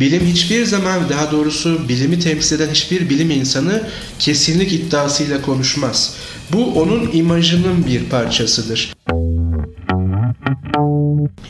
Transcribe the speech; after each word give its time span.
Bilim 0.00 0.26
hiçbir 0.26 0.64
zaman 0.64 1.08
daha 1.08 1.32
doğrusu 1.32 1.88
bilimi 1.88 2.18
temsil 2.18 2.56
eden 2.56 2.70
hiçbir 2.70 3.10
bilim 3.10 3.30
insanı 3.30 3.88
kesinlik 4.18 4.72
iddiasıyla 4.72 5.42
konuşmaz. 5.42 6.14
Bu 6.52 6.80
onun 6.80 7.10
imajının 7.12 7.86
bir 7.86 8.04
parçasıdır. 8.04 8.94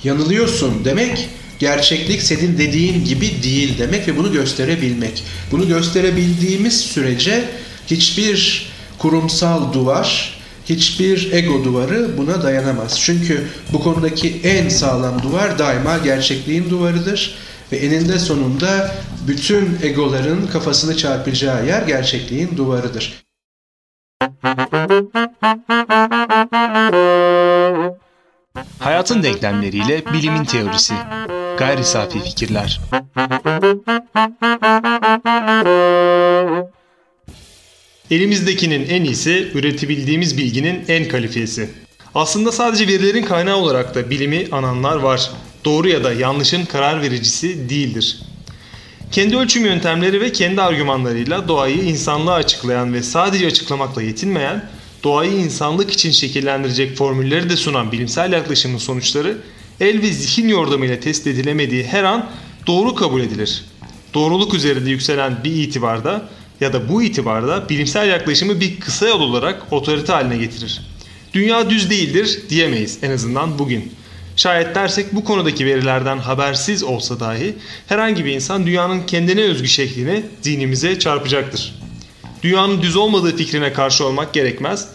Yanılıyorsun 0.05 0.85
demek 0.85 1.29
gerçeklik 1.59 2.23
senin 2.23 2.59
dediğin 2.59 3.05
gibi 3.05 3.43
değil 3.43 3.79
demek 3.79 4.09
ve 4.09 4.17
bunu 4.17 4.33
gösterebilmek. 4.33 5.25
Bunu 5.53 5.69
gösterebildiğimiz 5.69 6.81
sürece 6.81 7.45
hiçbir 7.87 8.67
kurumsal 8.99 9.73
duvar, 9.73 10.39
hiçbir 10.69 11.33
ego 11.33 11.65
duvarı 11.65 12.19
buna 12.19 12.43
dayanamaz. 12.43 13.01
Çünkü 13.01 13.47
bu 13.73 13.81
konudaki 13.81 14.41
en 14.45 14.69
sağlam 14.69 15.23
duvar 15.23 15.59
daima 15.59 15.99
gerçekliğin 15.99 16.71
duvarıdır 16.71 17.35
ve 17.73 17.77
eninde 17.77 18.19
sonunda 18.19 18.95
bütün 19.29 19.79
egoların 19.83 20.47
kafasını 20.47 20.97
çarpacağı 20.97 21.67
yer 21.67 21.83
gerçekliğin 21.83 22.57
duvarıdır. 22.57 23.25
Hayatın 28.79 29.23
denklemleriyle 29.23 30.03
bilimin 30.13 30.45
teorisi. 30.45 30.95
Gayri 31.59 31.85
safi 31.85 32.21
fikirler. 32.21 32.81
Elimizdekinin 38.11 38.89
en 38.89 39.05
iyisi, 39.05 39.51
üretebildiğimiz 39.55 40.37
bilginin 40.37 40.85
en 40.89 41.09
kalifiyesi. 41.09 41.71
Aslında 42.15 42.53
sadece 42.53 42.87
verilerin 42.87 43.23
kaynağı 43.23 43.57
olarak 43.57 43.95
da 43.95 44.11
bilimi 44.11 44.49
ananlar 44.53 44.97
var. 44.97 45.31
Doğru 45.65 45.89
ya 45.89 46.05
da 46.05 46.13
yanlışın 46.13 46.65
karar 46.65 47.03
vericisi 47.03 47.69
değildir. 47.69 48.23
Kendi 49.13 49.37
ölçüm 49.37 49.65
yöntemleri 49.65 50.21
ve 50.21 50.33
kendi 50.33 50.63
argümanlarıyla 50.63 51.49
doğayı 51.49 51.83
insanlığa 51.83 52.35
açıklayan 52.35 52.95
ve 52.95 53.03
sadece 53.03 53.47
açıklamakla 53.47 54.03
yetinmeyen, 54.03 54.71
doğayı 55.05 55.33
insanlık 55.33 55.91
için 55.91 56.11
şekillendirecek 56.11 56.97
formülleri 56.97 57.51
de 57.51 57.57
sunan 57.57 57.93
bilimsel 57.93 58.33
yaklaşımın 58.33 58.79
sonuçları 58.79 59.39
el 59.81 60.03
ve 60.03 60.13
zihin 60.13 60.49
yordamıyla 60.49 61.01
test 61.01 61.27
edilemediği 61.27 61.85
her 61.85 62.05
an 62.05 62.31
doğru 62.67 62.95
kabul 62.95 63.21
edilir. 63.21 63.65
Doğruluk 64.15 64.55
üzerinde 64.55 64.91
yükselen 64.91 65.45
bir 65.45 65.53
itibarda 65.53 66.29
ya 66.61 66.73
da 66.73 66.89
bu 66.89 67.03
itibarda 67.03 67.69
bilimsel 67.69 68.09
yaklaşımı 68.09 68.61
bir 68.61 68.81
kısa 68.81 69.09
yol 69.09 69.21
olarak 69.21 69.73
otorite 69.73 70.13
haline 70.13 70.37
getirir. 70.37 70.81
Dünya 71.35 71.71
düz 71.71 71.91
değildir 71.91 72.43
diyemeyiz 72.51 72.99
en 73.03 73.11
azından 73.11 73.59
bugün. 73.59 73.93
Şayet 74.39 74.75
dersek 74.75 75.15
bu 75.15 75.25
konudaki 75.25 75.67
verilerden 75.67 76.19
habersiz 76.19 76.83
olsa 76.83 77.21
dahi 77.21 77.55
herhangi 77.87 78.25
bir 78.25 78.33
insan 78.33 78.67
dünyanın 78.67 79.07
kendine 79.07 79.43
özgü 79.43 79.69
şeklini 79.69 80.23
zihnimize 80.41 80.99
çarpacaktır. 80.99 81.75
Dünyanın 82.43 82.83
düz 82.83 82.97
olmadığı 82.97 83.37
fikrine 83.37 83.73
karşı 83.73 84.07
olmak 84.07 84.35
gerekmez. 84.35 84.89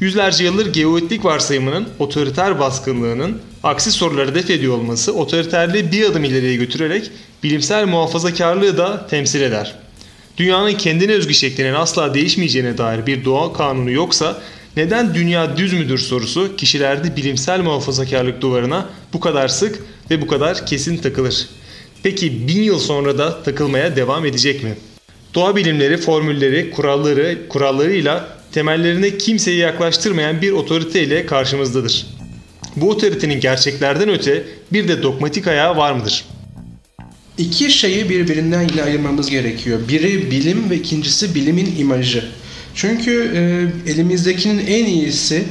Yüzlerce 0.00 0.44
yıldır 0.44 0.72
geoetlik 0.72 1.24
varsayımının 1.24 1.88
otoriter 1.98 2.58
baskınlığının 2.58 3.42
aksi 3.62 3.92
soruları 3.92 4.34
def 4.34 4.50
ediyor 4.50 4.74
olması 4.74 5.14
otoriterliği 5.14 5.92
bir 5.92 6.04
adım 6.04 6.24
ileriye 6.24 6.56
götürerek 6.56 7.10
bilimsel 7.42 7.86
muhafazakarlığı 7.86 8.78
da 8.78 9.06
temsil 9.06 9.40
eder. 9.40 9.74
Dünyanın 10.36 10.74
kendine 10.74 11.12
özgü 11.12 11.34
şeklinin 11.34 11.74
asla 11.74 12.14
değişmeyeceğine 12.14 12.78
dair 12.78 13.06
bir 13.06 13.24
doğa 13.24 13.52
kanunu 13.52 13.90
yoksa 13.90 14.42
neden 14.76 15.14
dünya 15.14 15.56
düz 15.56 15.72
müdür 15.72 15.98
sorusu 15.98 16.56
kişilerde 16.56 17.16
bilimsel 17.16 17.60
muhafazakarlık 17.60 18.40
duvarına 18.40 18.88
bu 19.12 19.20
kadar 19.20 19.48
sık 19.48 19.78
ve 20.10 20.20
bu 20.20 20.26
kadar 20.26 20.66
kesin 20.66 20.96
takılır? 20.96 21.48
Peki 22.02 22.48
bin 22.48 22.62
yıl 22.62 22.78
sonra 22.78 23.18
da 23.18 23.42
takılmaya 23.42 23.96
devam 23.96 24.26
edecek 24.26 24.62
mi? 24.62 24.74
Doğa 25.34 25.56
bilimleri, 25.56 25.96
formülleri, 25.96 26.70
kuralları, 26.70 27.48
kurallarıyla 27.48 28.28
temellerine 28.52 29.18
kimseyi 29.18 29.58
yaklaştırmayan 29.58 30.42
bir 30.42 30.52
otorite 30.52 31.02
ile 31.02 31.26
karşımızdadır. 31.26 32.06
Bu 32.76 32.90
otoritenin 32.90 33.40
gerçeklerden 33.40 34.08
öte 34.08 34.44
bir 34.72 34.88
de 34.88 35.02
dogmatik 35.02 35.46
ayağı 35.46 35.76
var 35.76 35.92
mıdır? 35.92 36.24
İki 37.38 37.70
şeyi 37.70 38.08
birbirinden 38.08 38.62
yine 38.62 38.82
ayırmamız 38.82 39.30
gerekiyor. 39.30 39.80
Biri 39.88 40.30
bilim 40.30 40.70
ve 40.70 40.76
ikincisi 40.76 41.34
bilimin 41.34 41.76
imajı. 41.78 42.24
Çünkü 42.76 43.32
e, 43.34 43.42
elimizdekinin 43.90 44.66
en 44.66 44.84
iyisi, 44.84 45.44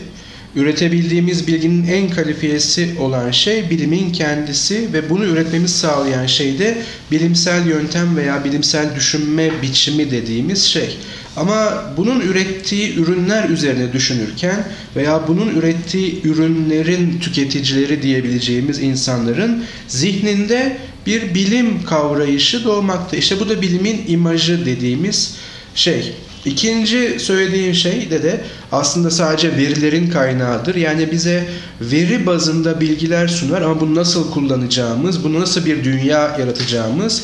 üretebildiğimiz 0.55 1.47
bilginin 1.47 1.87
en 1.87 2.09
kalifiyesi 2.09 2.89
olan 2.99 3.31
şey 3.31 3.69
bilimin 3.69 4.11
kendisi 4.11 4.93
ve 4.93 5.09
bunu 5.09 5.25
üretmemiz 5.25 5.75
sağlayan 5.75 6.25
şey 6.25 6.59
de 6.59 6.77
bilimsel 7.11 7.67
yöntem 7.67 8.17
veya 8.17 8.43
bilimsel 8.43 8.95
düşünme 8.95 9.61
biçimi 9.61 10.11
dediğimiz 10.11 10.63
şey. 10.63 10.97
Ama 11.35 11.83
bunun 11.97 12.19
ürettiği 12.19 12.95
ürünler 12.95 13.49
üzerine 13.49 13.93
düşünürken 13.93 14.67
veya 14.95 15.27
bunun 15.27 15.55
ürettiği 15.55 16.21
ürünlerin 16.23 17.19
tüketicileri 17.19 18.01
diyebileceğimiz 18.01 18.79
insanların 18.79 19.63
zihninde 19.87 20.77
bir 21.05 21.33
bilim 21.33 21.83
kavrayışı 21.83 22.63
doğmakta. 22.63 23.17
İşte 23.17 23.39
bu 23.39 23.49
da 23.49 23.61
bilimin 23.61 24.01
imajı 24.07 24.65
dediğimiz 24.65 25.35
şey. 25.75 26.13
İkinci 26.45 27.19
söylediğim 27.19 27.73
şey 27.73 28.09
de 28.11 28.23
de 28.23 28.41
aslında 28.71 29.11
sadece 29.11 29.57
verilerin 29.57 30.09
kaynağıdır. 30.09 30.75
Yani 30.75 31.11
bize 31.11 31.47
veri 31.81 32.25
bazında 32.25 32.81
bilgiler 32.81 33.27
sunar 33.27 33.61
ama 33.61 33.81
bunu 33.81 33.95
nasıl 33.95 34.31
kullanacağımız, 34.31 35.23
bunu 35.23 35.41
nasıl 35.41 35.65
bir 35.65 35.83
dünya 35.83 36.37
yaratacağımız 36.39 37.23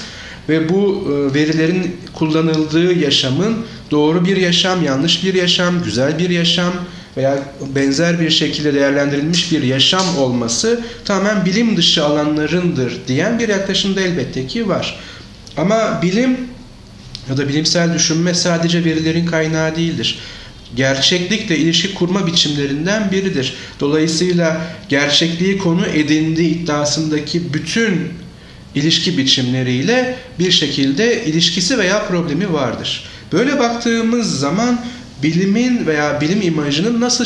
ve 0.50 0.70
bu 0.70 1.08
e, 1.08 1.34
verilerin 1.34 1.98
kullanıldığı 2.14 2.94
yaşamın 2.94 3.58
doğru 3.92 4.26
bir 4.26 4.38
yaşam, 4.38 4.84
yanlış 4.84 5.24
bir 5.24 5.34
yaşam, 5.34 5.84
güzel 5.84 6.20
bir 6.20 6.30
yaşam 6.30 6.74
veya 7.18 7.40
benzer 7.76 8.20
bir 8.20 8.30
şekilde 8.30 8.74
değerlendirilmiş 8.74 9.52
bir 9.52 9.64
yaşam 9.64 10.18
olması 10.18 10.82
tamamen 11.06 11.46
bilim 11.46 11.78
dışı 11.78 12.06
alanlarındır 12.06 12.94
diyen 13.08 13.40
bir 13.40 13.50
yaklaşım 13.50 13.96
da 13.96 14.02
elbette 14.02 14.48
ki 14.48 14.70
var. 14.70 15.00
Ama 15.58 16.00
bilim 16.02 16.38
ya 17.30 17.38
da 17.38 17.50
bilimsel 17.50 17.94
düşünme 17.94 18.34
sadece 18.34 18.86
verilerin 18.86 19.26
kaynağı 19.26 19.76
değildir. 19.76 20.20
Gerçeklikle 20.76 21.58
ilişki 21.58 21.94
kurma 21.94 22.28
biçimlerinden 22.28 23.12
biridir. 23.12 23.54
Dolayısıyla 23.80 24.62
gerçekliği 24.90 25.58
konu 25.58 25.86
edindiği 25.86 26.50
iddiasındaki 26.50 27.54
bütün 27.54 28.10
ilişki 28.76 29.18
biçimleriyle 29.18 30.16
bir 30.40 30.52
şekilde 30.52 31.26
ilişkisi 31.26 31.78
veya 31.78 32.08
problemi 32.08 32.54
vardır. 32.54 33.04
Böyle 33.32 33.60
baktığımız 33.60 34.40
zaman 34.40 34.86
bilimin 35.24 35.88
veya 35.88 36.22
bilim 36.22 36.42
imajının 36.42 37.02
nasıl 37.02 37.26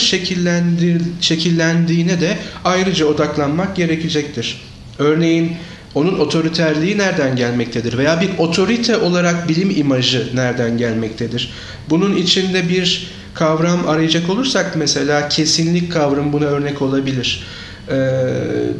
şekillendiğine 1.21 2.21
de 2.21 2.37
ayrıca 2.63 3.05
odaklanmak 3.05 3.75
gerekecektir. 3.75 4.61
Örneğin 4.99 5.55
onun 5.95 6.19
otoriterliği 6.19 6.97
nereden 6.97 7.35
gelmektedir? 7.35 7.97
Veya 7.97 8.21
bir 8.21 8.29
otorite 8.37 8.97
olarak 8.97 9.49
bilim 9.49 9.69
imajı 9.69 10.29
nereden 10.33 10.77
gelmektedir? 10.77 11.53
Bunun 11.89 12.15
içinde 12.15 12.69
bir 12.69 13.07
kavram 13.33 13.87
arayacak 13.87 14.29
olursak 14.29 14.75
mesela 14.75 15.29
kesinlik 15.29 15.91
kavramı 15.91 16.33
buna 16.33 16.45
örnek 16.45 16.81
olabilir. 16.81 17.43
Ee, 17.89 17.95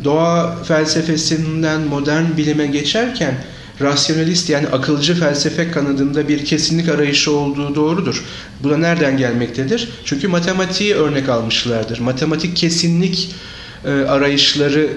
doğa 0.04 0.64
felsefesinden 0.64 1.81
modern 1.81 2.38
bilime 2.38 2.68
geçerken 2.68 3.36
rasyonalist 3.81 4.50
yani 4.50 4.68
akılcı 4.68 5.20
felsefe 5.20 5.72
kanadında 5.72 6.28
bir 6.28 6.46
kesinlik 6.46 6.90
arayışı 6.90 7.31
olduğu 7.36 7.75
doğrudur. 7.75 8.24
Bu 8.64 8.70
da 8.70 8.78
nereden 8.78 9.18
gelmektedir? 9.18 9.90
Çünkü 10.06 10.28
matematiği 10.28 10.96
örnek 10.96 11.30
almışlardır. 11.30 12.00
Matematik 12.00 12.56
kesinlik 12.56 13.36
e, 13.85 13.91
arayışları 13.91 14.90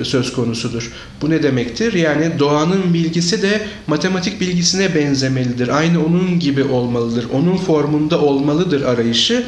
e, 0.00 0.04
söz 0.04 0.32
konusudur. 0.32 0.92
Bu 1.22 1.30
ne 1.30 1.42
demektir? 1.42 1.92
Yani 1.92 2.38
doğanın 2.38 2.94
bilgisi 2.94 3.42
de 3.42 3.66
matematik 3.86 4.40
bilgisine 4.40 4.94
benzemelidir. 4.94 5.68
Aynı 5.68 6.04
onun 6.06 6.38
gibi 6.40 6.64
olmalıdır. 6.64 7.26
Onun 7.32 7.56
formunda 7.56 8.20
olmalıdır 8.20 8.82
arayışı. 8.82 9.44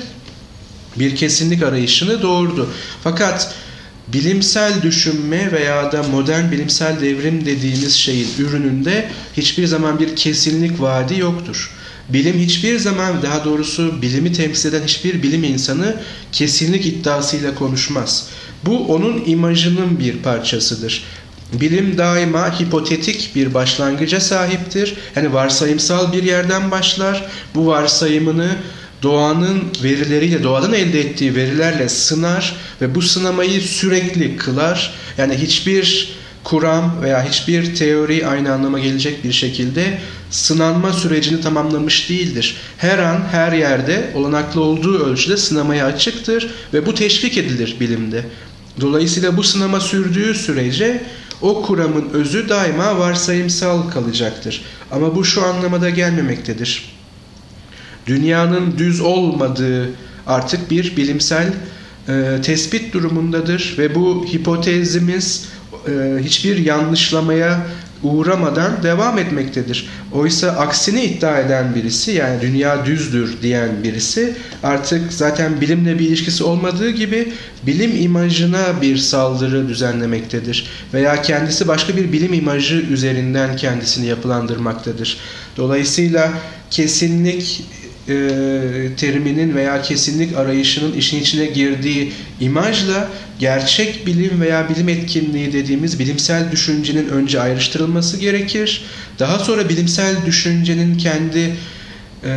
Bir 0.99 1.17
kesinlik 1.17 1.63
arayışını 1.63 2.23
doğurdu. 2.23 2.69
Fakat 3.05 3.55
bilimsel 4.09 4.83
düşünme 4.83 5.53
veya 5.53 5.93
da 5.93 6.03
modern 6.03 6.53
bilimsel 6.53 7.01
devrim 7.01 7.47
dediğimiz 7.47 7.95
şeyin 7.95 8.29
ürününde 8.39 9.09
hiçbir 9.37 9.67
zaman 9.67 9.99
bir 9.99 10.17
kesinlik 10.17 10.81
vaadi 10.81 11.21
yoktur. 11.21 11.71
Bilim 12.09 12.39
hiçbir 12.39 12.79
zaman 12.79 13.23
daha 13.23 13.45
doğrusu 13.45 14.03
bilimi 14.03 14.33
temsil 14.33 14.69
eden 14.69 14.83
hiçbir 14.87 15.23
bilim 15.23 15.45
insanı 15.45 15.97
kesinlik 16.33 16.87
iddiasıyla 16.87 17.55
konuşmaz. 17.55 18.29
Bu 18.65 18.95
onun 18.95 19.23
imajının 19.27 19.99
bir 19.99 20.17
parçasıdır. 20.17 21.05
Bilim 21.53 21.99
daima 21.99 22.61
hipotetik 22.61 23.31
bir 23.35 23.55
başlangıca 23.55 24.21
sahiptir. 24.21 24.95
Yani 25.17 25.33
varsayımsal 25.33 26.13
bir 26.13 26.23
yerden 26.23 26.71
başlar. 26.71 27.27
Bu 27.55 27.67
varsayımını 27.67 28.57
doğanın 29.03 29.63
verileriyle, 29.83 30.43
doğadan 30.43 30.73
elde 30.73 31.01
ettiği 31.01 31.35
verilerle 31.35 31.89
sınar 31.89 32.57
ve 32.81 32.95
bu 32.95 33.03
sınamayı 33.03 33.61
sürekli 33.61 34.37
kılar. 34.37 34.95
Yani 35.19 35.35
hiçbir 35.35 36.17
kuram 36.45 37.03
veya 37.03 37.25
hiçbir 37.29 37.75
teori 37.75 38.27
aynı 38.27 38.53
anlama 38.53 38.79
gelecek 38.79 39.25
bir 39.25 39.33
şekilde 39.33 39.99
sınanma 40.31 40.93
sürecini 40.93 41.41
tamamlamış 41.41 42.11
değildir. 42.11 42.57
Her 42.79 42.99
an 42.99 43.21
her 43.31 43.53
yerde 43.53 44.11
olanaklı 44.15 44.61
olduğu 44.61 45.05
ölçüde 45.05 45.37
sınamaya 45.37 45.87
açıktır 45.87 46.51
ve 46.75 46.87
bu 46.87 46.95
teşvik 46.95 47.39
edilir 47.39 47.77
bilimde. 47.81 48.25
Dolayısıyla 48.81 49.37
bu 49.37 49.43
sınama 49.43 49.81
sürdüğü 49.81 50.35
sürece 50.35 51.03
o 51.43 51.63
kuramın 51.63 52.11
özü 52.13 52.49
daima 52.49 52.99
varsayımsal 52.99 53.91
kalacaktır. 53.91 54.63
Ama 54.91 55.17
bu 55.17 55.25
şu 55.25 55.45
anlamada 55.45 55.91
gelmemektedir. 55.91 56.97
Dünyanın 58.07 58.79
düz 58.79 59.01
olmadığı 59.01 59.91
artık 60.27 60.71
bir 60.71 60.97
bilimsel 60.97 61.53
e, 62.09 62.41
tespit 62.43 62.95
durumundadır 62.95 63.75
ve 63.79 63.95
bu 63.95 64.27
hipotezimiz 64.33 65.49
e, 65.89 66.23
hiçbir 66.23 66.59
yanlışlamaya 66.59 67.67
uğramadan 68.03 68.83
devam 68.83 69.19
etmektedir. 69.19 69.89
Oysa 70.13 70.51
aksini 70.51 71.05
iddia 71.05 71.41
eden 71.41 71.75
birisi 71.75 72.13
yani 72.13 72.41
dünya 72.41 72.87
düzdür 72.87 73.43
diyen 73.43 73.71
birisi 73.83 74.35
artık 74.63 75.13
zaten 75.13 75.61
bilimle 75.61 75.99
bir 75.99 76.09
ilişkisi 76.09 76.45
olmadığı 76.45 76.91
gibi 76.91 77.33
bilim 77.67 78.03
imajına 78.03 78.83
bir 78.83 78.97
saldırı 78.97 79.69
düzenlemektedir. 79.69 80.67
Veya 80.95 81.23
kendisi 81.23 81.69
başka 81.69 81.97
bir 81.97 82.13
bilim 82.13 82.33
imajı 82.33 82.77
üzerinden 82.77 83.57
kendisini 83.57 84.07
yapılandırmaktadır. 84.07 85.19
Dolayısıyla 85.57 86.33
kesinlik 86.71 87.65
e, 88.09 88.13
teriminin 88.97 89.55
veya 89.55 89.83
kesinlik 89.83 90.37
arayışının 90.37 90.93
işin 90.93 91.21
içine 91.21 91.47
girdiği 91.47 92.13
imajla 92.41 93.09
gerçek 93.39 94.07
bilim 94.07 94.41
veya 94.41 94.69
bilim 94.69 94.89
etkinliği 94.89 95.53
dediğimiz 95.53 95.99
bilimsel 95.99 96.53
düşüncenin 96.53 97.09
önce 97.09 97.41
ayrıştırılması 97.41 98.17
gerekir. 98.17 98.85
Daha 99.19 99.39
sonra 99.39 99.69
bilimsel 99.69 100.27
düşüncenin 100.27 100.99
kendi 100.99 101.57
e, 102.25 102.37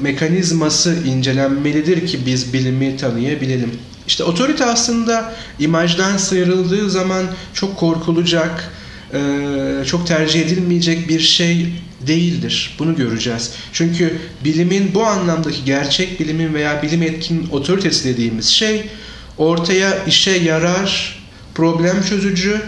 mekanizması 0.00 0.94
incelenmelidir 1.06 2.06
ki 2.06 2.18
biz 2.26 2.52
bilimi 2.52 2.96
tanıyabilelim. 2.96 3.70
İşte 4.06 4.24
otorite 4.24 4.64
aslında 4.64 5.34
imajdan 5.58 6.16
sıyrıldığı 6.16 6.90
zaman 6.90 7.26
çok 7.54 7.76
korkulacak, 7.76 8.72
e, 9.14 9.20
çok 9.86 10.06
tercih 10.06 10.40
edilmeyecek 10.40 11.08
bir 11.08 11.20
şey 11.20 11.72
değildir. 12.06 12.76
Bunu 12.78 12.96
göreceğiz. 12.96 13.50
Çünkü 13.72 14.18
bilimin 14.44 14.94
bu 14.94 15.04
anlamdaki 15.04 15.64
gerçek 15.64 16.20
bilimin 16.20 16.54
veya 16.54 16.82
bilim 16.82 17.02
etkin 17.02 17.48
otoritesi 17.50 18.04
dediğimiz 18.08 18.46
şey 18.46 18.86
ortaya 19.38 20.04
işe 20.04 20.30
yarar, 20.30 21.20
problem 21.54 22.02
çözücü, 22.02 22.60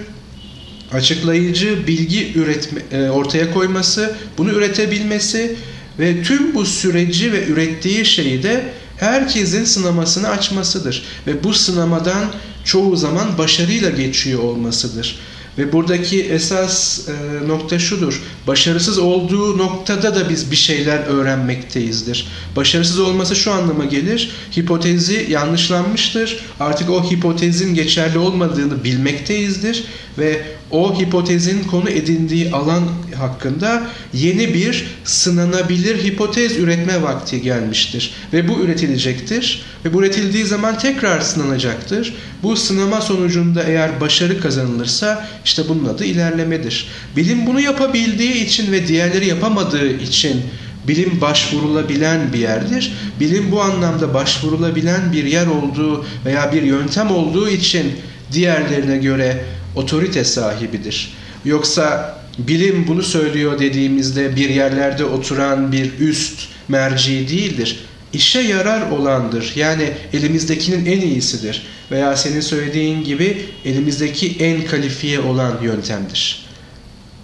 açıklayıcı 0.92 1.86
bilgi 1.86 2.32
üretme, 2.34 2.80
e, 2.92 3.10
ortaya 3.10 3.52
koyması, 3.54 4.16
bunu 4.38 4.50
üretebilmesi 4.50 5.56
ve 5.98 6.22
tüm 6.22 6.54
bu 6.54 6.64
süreci 6.64 7.32
ve 7.32 7.46
ürettiği 7.46 8.04
şeyi 8.04 8.42
de 8.42 8.64
herkesin 8.96 9.64
sınamasını 9.64 10.28
açmasıdır. 10.28 11.04
Ve 11.26 11.44
bu 11.44 11.54
sınamadan 11.54 12.24
çoğu 12.64 12.96
zaman 12.96 13.38
başarıyla 13.38 13.90
geçiyor 13.90 14.42
olmasıdır. 14.42 15.18
Ve 15.58 15.72
buradaki 15.72 16.22
esas 16.22 17.08
e, 17.08 17.12
nokta 17.48 17.78
şudur. 17.78 18.22
Başarısız 18.46 18.98
olduğu 18.98 19.58
noktada 19.58 20.14
da 20.14 20.28
biz 20.28 20.50
bir 20.50 20.56
şeyler 20.56 20.98
öğrenmekteyizdir. 20.98 22.26
Başarısız 22.56 23.00
olması 23.00 23.36
şu 23.36 23.52
anlama 23.52 23.84
gelir. 23.84 24.30
Hipotezi 24.56 25.26
yanlışlanmıştır. 25.30 26.38
Artık 26.60 26.90
o 26.90 27.10
hipotezin 27.10 27.74
geçerli 27.74 28.18
olmadığını 28.18 28.84
bilmekteyizdir 28.84 29.84
ve 30.18 30.42
o 30.70 31.00
hipotezin 31.00 31.64
konu 31.64 31.90
edindiği 31.90 32.52
alan 32.52 32.82
hakkında 33.18 33.82
yeni 34.12 34.54
bir 34.54 34.86
sınanabilir 35.04 36.04
hipotez 36.04 36.56
üretme 36.56 37.02
vakti 37.02 37.42
gelmiştir. 37.42 38.14
Ve 38.32 38.48
bu 38.48 38.60
üretilecektir. 38.60 39.62
Ve 39.84 39.94
bu 39.94 40.00
üretildiği 40.00 40.44
zaman 40.44 40.78
tekrar 40.78 41.20
sınanacaktır. 41.20 42.14
Bu 42.42 42.56
sınama 42.56 43.00
sonucunda 43.00 43.62
eğer 43.62 44.00
başarı 44.00 44.40
kazanılırsa 44.40 45.28
işte 45.44 45.62
bunun 45.68 45.84
adı 45.84 46.04
ilerlemedir. 46.04 46.88
Bilim 47.16 47.46
bunu 47.46 47.60
yapabildiği 47.60 48.31
için 48.32 48.72
ve 48.72 48.88
diğerleri 48.88 49.26
yapamadığı 49.26 49.88
için 49.88 50.42
bilim 50.88 51.20
başvurulabilen 51.20 52.32
bir 52.32 52.38
yerdir. 52.38 52.92
Bilim 53.20 53.52
bu 53.52 53.62
anlamda 53.62 54.14
başvurulabilen 54.14 55.12
bir 55.12 55.24
yer 55.24 55.46
olduğu 55.46 56.06
veya 56.24 56.52
bir 56.52 56.62
yöntem 56.62 57.10
olduğu 57.10 57.48
için 57.48 57.92
diğerlerine 58.32 58.96
göre 58.96 59.44
otorite 59.76 60.24
sahibidir. 60.24 61.12
Yoksa 61.44 62.18
bilim 62.38 62.86
bunu 62.88 63.02
söylüyor 63.02 63.58
dediğimizde 63.58 64.36
bir 64.36 64.48
yerlerde 64.48 65.04
oturan 65.04 65.72
bir 65.72 65.98
üst 65.98 66.40
merci 66.68 67.28
değildir. 67.28 67.78
İşe 68.12 68.40
yarar 68.40 68.90
olandır. 68.90 69.52
Yani 69.56 69.90
elimizdekinin 70.12 70.86
en 70.86 71.00
iyisidir. 71.00 71.62
Veya 71.90 72.16
senin 72.16 72.40
söylediğin 72.40 73.04
gibi 73.04 73.42
elimizdeki 73.64 74.36
en 74.40 74.64
kalifiye 74.64 75.20
olan 75.20 75.62
yöntemdir. 75.62 76.41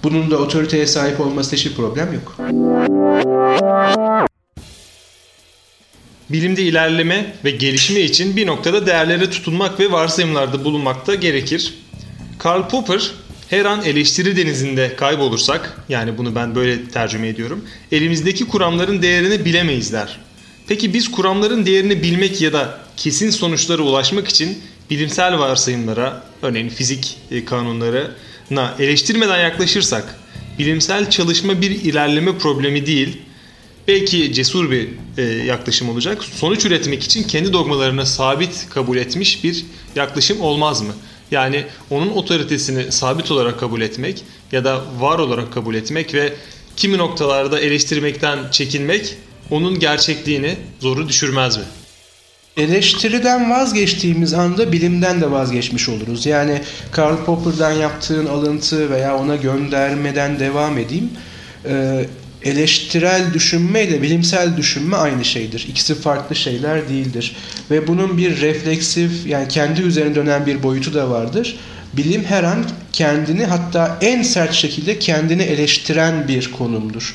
Bunun 0.03 0.31
da 0.31 0.39
otoriteye 0.39 0.87
sahip 0.87 1.21
olması 1.21 1.57
hiçbir 1.57 1.75
problem 1.75 2.13
yok. 2.13 2.37
Bilimde 6.31 6.63
ilerleme 6.63 7.35
ve 7.45 7.51
gelişme 7.51 8.01
için 8.01 8.37
bir 8.37 8.47
noktada 8.47 8.87
değerlere 8.87 9.31
tutunmak 9.31 9.81
ve 9.81 9.93
varsayımlarda 9.93 10.65
bulunmak 10.65 11.07
da 11.07 11.15
gerekir. 11.15 11.75
Karl 12.39 12.69
Popper 12.69 13.13
her 13.51 13.65
an 13.65 13.83
eleştiri 13.85 14.37
denizinde 14.37 14.97
kaybolursak, 14.97 15.85
yani 15.89 16.19
bunu 16.19 16.35
ben 16.35 16.55
böyle 16.55 16.89
tercüme 16.89 17.29
ediyorum, 17.29 17.65
elimizdeki 17.93 18.47
kuramların 18.47 19.03
değerini 19.03 19.45
bilemeyiz 19.45 19.93
der. 19.93 20.19
Peki 20.67 20.95
biz 20.95 21.11
kuramların 21.11 21.67
değerini 21.67 22.03
bilmek 22.03 22.41
ya 22.41 22.53
da 22.53 22.79
kesin 22.97 23.31
sonuçlara 23.31 23.83
ulaşmak 23.83 24.29
için 24.29 24.59
bilimsel 24.91 25.39
varsayımlara, 25.39 26.25
örneğin 26.43 26.69
fizik 26.69 27.17
e, 27.31 27.45
kanunlarına 28.49 28.75
eleştirmeden 28.79 29.41
yaklaşırsak, 29.41 30.19
bilimsel 30.59 31.11
çalışma 31.11 31.61
bir 31.61 31.71
ilerleme 31.71 32.39
problemi 32.39 32.87
değil, 32.87 33.19
belki 33.89 34.33
cesur 34.33 34.71
bir 34.71 34.89
e, 35.19 35.23
yaklaşım 35.23 35.89
olacak. 35.89 36.25
Sonuç 36.25 36.65
üretmek 36.65 37.03
için 37.03 37.23
kendi 37.23 37.53
dogmalarına 37.53 38.07
sabit 38.07 38.67
kabul 38.71 38.97
etmiş 38.97 39.45
bir 39.45 39.65
yaklaşım 39.95 40.41
olmaz 40.41 40.83
mı? 40.83 40.93
Yani 41.31 41.65
onun 41.91 42.11
otoritesini 42.11 42.93
sabit 42.93 43.31
olarak 43.31 43.61
kabul 43.61 43.81
etmek 43.81 44.25
ya 44.53 44.65
da 44.65 44.85
var 44.99 45.19
olarak 45.19 45.53
kabul 45.53 45.75
etmek 45.75 46.15
ve 46.15 46.33
kimi 46.77 46.99
noktalarda 46.99 47.61
eleştirmekten 47.61 48.51
çekinmek 48.51 49.17
onun 49.51 49.79
gerçekliğini 49.79 50.57
zoru 50.81 51.09
düşürmez 51.09 51.57
mi? 51.57 51.65
Eleştiriden 52.59 53.51
vazgeçtiğimiz 53.51 54.35
anda 54.35 54.73
bilimden 54.73 55.21
de 55.21 55.31
vazgeçmiş 55.31 55.89
oluruz. 55.89 56.27
Yani 56.27 56.63
Karl 56.91 57.25
Popper'dan 57.25 57.73
yaptığın 57.73 58.27
alıntı 58.27 58.91
veya 58.91 59.19
ona 59.19 59.37
göndermeden 59.37 60.41
devam 60.41 60.79
edeyim. 60.79 61.11
Ee, 61.69 62.05
eleştirel 62.45 63.35
düşünme 63.35 63.85
ile 63.85 64.03
bilimsel 64.03 64.57
düşünme 64.57 64.97
aynı 64.97 65.25
şeydir. 65.25 65.67
İkisi 65.71 65.95
farklı 65.95 66.37
şeyler 66.37 66.89
değildir. 66.89 67.37
Ve 67.71 67.87
bunun 67.87 68.19
bir 68.19 68.41
refleksif 68.41 69.27
yani 69.27 69.49
kendi 69.49 69.83
üzerine 69.83 70.15
dönen 70.15 70.47
bir 70.47 70.63
boyutu 70.63 70.95
da 70.95 71.11
vardır. 71.11 71.57
Bilim 71.93 72.25
her 72.25 72.45
an 72.45 72.65
kendini 72.93 73.45
hatta 73.45 73.99
en 74.01 74.23
sert 74.23 74.53
şekilde 74.53 74.99
kendini 74.99 75.43
eleştiren 75.43 76.29
bir 76.29 76.53
konumdur. 76.53 77.15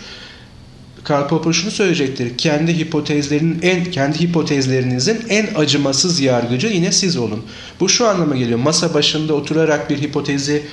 Karl 1.04 1.28
Popper 1.28 1.54
şunu 1.54 1.72
söyleyecektir. 1.72 2.38
Kendi 2.38 2.78
hipotezlerinin 2.78 3.60
en 3.62 3.92
kendi 3.92 4.20
hipotezlerinizin 4.20 5.26
en 5.30 5.48
acımasız 5.56 6.20
yargıcı 6.20 6.68
yine 6.68 6.92
siz 6.92 7.18
olun. 7.18 7.44
Bu 7.80 7.90
şu 7.90 8.08
anlama 8.08 8.36
geliyor. 8.36 8.60
Masa 8.60 8.94
başında 8.94 9.34
oturarak 9.34 9.90
bir 9.90 10.02
hipotezi 10.02 10.64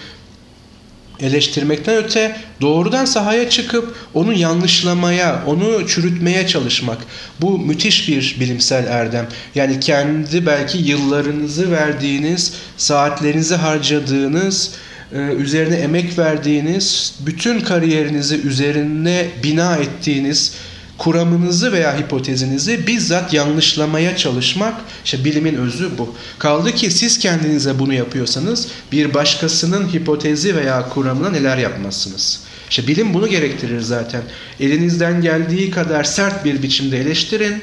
eleştirmekten 1.20 1.96
öte 1.96 2.36
doğrudan 2.60 3.04
sahaya 3.04 3.50
çıkıp 3.50 3.94
onu 4.14 4.32
yanlışlamaya, 4.32 5.42
onu 5.46 5.88
çürütmeye 5.88 6.46
çalışmak. 6.46 6.98
Bu 7.40 7.58
müthiş 7.58 8.08
bir 8.08 8.36
bilimsel 8.40 8.86
erdem. 8.86 9.28
Yani 9.54 9.80
kendi 9.80 10.46
belki 10.46 10.78
yıllarınızı 10.78 11.70
verdiğiniz, 11.70 12.54
saatlerinizi 12.76 13.54
harcadığınız, 13.54 14.74
üzerine 15.12 15.76
emek 15.76 16.18
verdiğiniz, 16.18 17.14
bütün 17.26 17.60
kariyerinizi 17.60 18.40
üzerine 18.40 19.26
bina 19.42 19.76
ettiğiniz 19.76 20.54
kuramınızı 20.98 21.72
veya 21.72 21.98
hipotezinizi 21.98 22.86
bizzat 22.86 23.32
yanlışlamaya 23.32 24.16
çalışmak 24.16 24.74
işte 25.04 25.24
bilimin 25.24 25.54
özü 25.54 25.90
bu. 25.98 26.14
Kaldı 26.38 26.72
ki 26.72 26.90
siz 26.90 27.18
kendinize 27.18 27.78
bunu 27.78 27.94
yapıyorsanız 27.94 28.68
bir 28.92 29.14
başkasının 29.14 29.92
hipotezi 29.92 30.56
veya 30.56 30.88
kuramına 30.88 31.30
neler 31.30 31.56
yapmazsınız. 31.56 32.40
İşte 32.70 32.86
bilim 32.86 33.14
bunu 33.14 33.28
gerektirir 33.28 33.80
zaten. 33.80 34.22
Elinizden 34.60 35.22
geldiği 35.22 35.70
kadar 35.70 36.04
sert 36.04 36.44
bir 36.44 36.62
biçimde 36.62 37.00
eleştirin. 37.00 37.62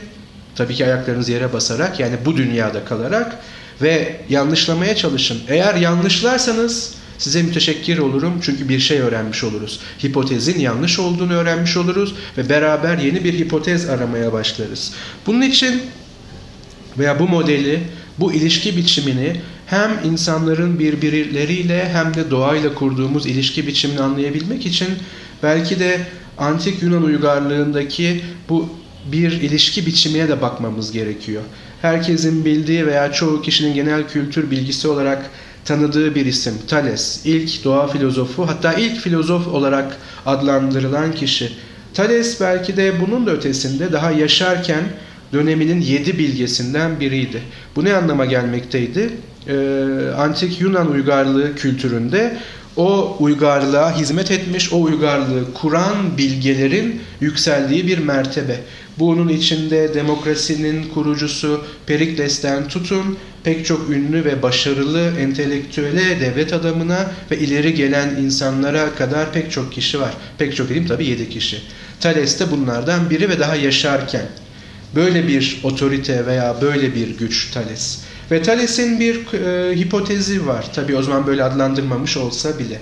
Tabii 0.56 0.76
ki 0.76 0.86
ayaklarınız 0.86 1.30
yere 1.30 1.54
basarak 1.54 2.00
yani 2.00 2.16
bu 2.26 2.38
dünyada 2.38 2.86
kalarak 2.86 3.36
ve 3.82 4.22
yanlışlamaya 4.30 4.96
çalışın. 4.96 5.40
Eğer 5.48 5.76
yanlışlarsanız 5.76 6.94
Size 7.18 7.44
müteşekkir 7.44 7.98
olurum 7.98 8.34
çünkü 8.42 8.70
bir 8.70 8.80
şey 8.80 9.00
öğrenmiş 9.00 9.44
oluruz. 9.44 9.80
Hipotezin 10.04 10.60
yanlış 10.60 11.00
olduğunu 11.00 11.34
öğrenmiş 11.34 11.78
oluruz 11.78 12.16
ve 12.38 12.50
beraber 12.50 12.98
yeni 12.98 13.24
bir 13.24 13.34
hipotez 13.34 13.90
aramaya 13.90 14.34
başlarız. 14.34 14.94
Bunun 15.28 15.42
için 15.42 15.82
veya 16.98 17.20
bu 17.20 17.28
modeli, 17.28 17.84
bu 18.20 18.34
ilişki 18.34 18.78
biçimini 18.78 19.42
hem 19.66 19.92
insanların 20.06 20.80
birbirleriyle 20.80 21.90
hem 21.90 22.14
de 22.14 22.32
doğayla 22.32 22.74
kurduğumuz 22.74 23.26
ilişki 23.26 23.68
biçimini 23.68 24.02
anlayabilmek 24.02 24.66
için 24.66 24.88
belki 25.44 25.80
de 25.80 26.02
antik 26.38 26.84
Yunan 26.84 27.04
uygarlığındaki 27.04 28.22
bu 28.50 28.70
bir 29.12 29.32
ilişki 29.32 29.86
biçimine 29.86 30.28
de 30.28 30.42
bakmamız 30.42 30.92
gerekiyor. 30.92 31.42
Herkesin 31.82 32.46
bildiği 32.46 32.88
veya 32.88 33.12
çoğu 33.12 33.42
kişinin 33.42 33.74
genel 33.74 34.08
kültür 34.08 34.52
bilgisi 34.52 34.88
olarak 34.88 35.30
tanıdığı 35.68 36.16
bir 36.16 36.26
isim 36.26 36.54
Thales. 36.68 37.26
İlk 37.26 37.64
doğa 37.64 37.88
filozofu 37.88 38.48
hatta 38.48 38.74
ilk 38.74 39.02
filozof 39.02 39.48
olarak 39.48 39.98
adlandırılan 40.26 41.12
kişi. 41.16 41.52
Thales 41.94 42.42
belki 42.42 42.78
de 42.78 42.94
bunun 43.02 43.26
da 43.26 43.32
ötesinde 43.32 43.92
daha 43.92 44.12
yaşarken 44.12 44.84
döneminin 45.34 45.82
yedi 45.82 46.18
bilgesinden 46.20 47.00
biriydi. 47.00 47.42
Bu 47.76 47.86
ne 47.86 47.94
anlama 47.94 48.26
gelmekteydi? 48.26 49.10
Ee, 49.48 49.54
antik 50.18 50.62
Yunan 50.62 50.92
uygarlığı 50.92 51.56
kültüründe 51.56 52.38
o 52.78 53.18
uygarlığa 53.20 53.98
hizmet 53.98 54.32
etmiş, 54.32 54.74
o 54.74 54.82
uygarlığı 54.82 55.54
kuran 55.54 56.18
bilgelerin 56.18 57.02
yükseldiği 57.22 57.88
bir 57.88 57.98
mertebe. 57.98 58.60
Bunun 59.00 59.28
içinde 59.30 59.94
demokrasinin 59.94 60.90
kurucusu 60.94 61.62
Perikles'ten 61.86 62.68
tutun 62.68 63.18
pek 63.48 63.66
çok 63.66 63.90
ünlü 63.90 64.26
ve 64.26 64.42
başarılı 64.42 65.12
entelektüele, 65.20 66.20
devlet 66.20 66.54
adamına 66.54 67.12
ve 67.32 67.40
ileri 67.40 67.74
gelen 67.74 68.10
insanlara 68.10 68.96
kadar 68.96 69.34
pek 69.34 69.52
çok 69.52 69.74
kişi 69.74 70.00
var. 70.00 70.14
Pek 70.38 70.56
çok 70.56 70.70
dedim 70.70 70.88
tabii 70.88 71.06
yedi 71.06 71.30
kişi. 71.30 71.62
Thales 72.00 72.40
de 72.40 72.52
bunlardan 72.52 73.10
biri 73.10 73.30
ve 73.30 73.40
daha 73.40 73.56
yaşarken 73.56 74.26
böyle 74.96 75.28
bir 75.28 75.60
otorite 75.64 76.26
veya 76.26 76.56
böyle 76.62 76.96
bir 76.96 77.18
güç 77.18 77.52
Thales. 77.52 78.00
Ve 78.32 78.42
Thales'in 78.42 79.00
bir 79.00 79.16
e, 79.34 79.76
hipotezi 79.76 80.48
var. 80.48 80.74
Tabi 80.74 80.96
o 80.96 81.04
zaman 81.04 81.28
böyle 81.28 81.44
adlandırmamış 81.44 82.18
olsa 82.18 82.60
bile. 82.60 82.80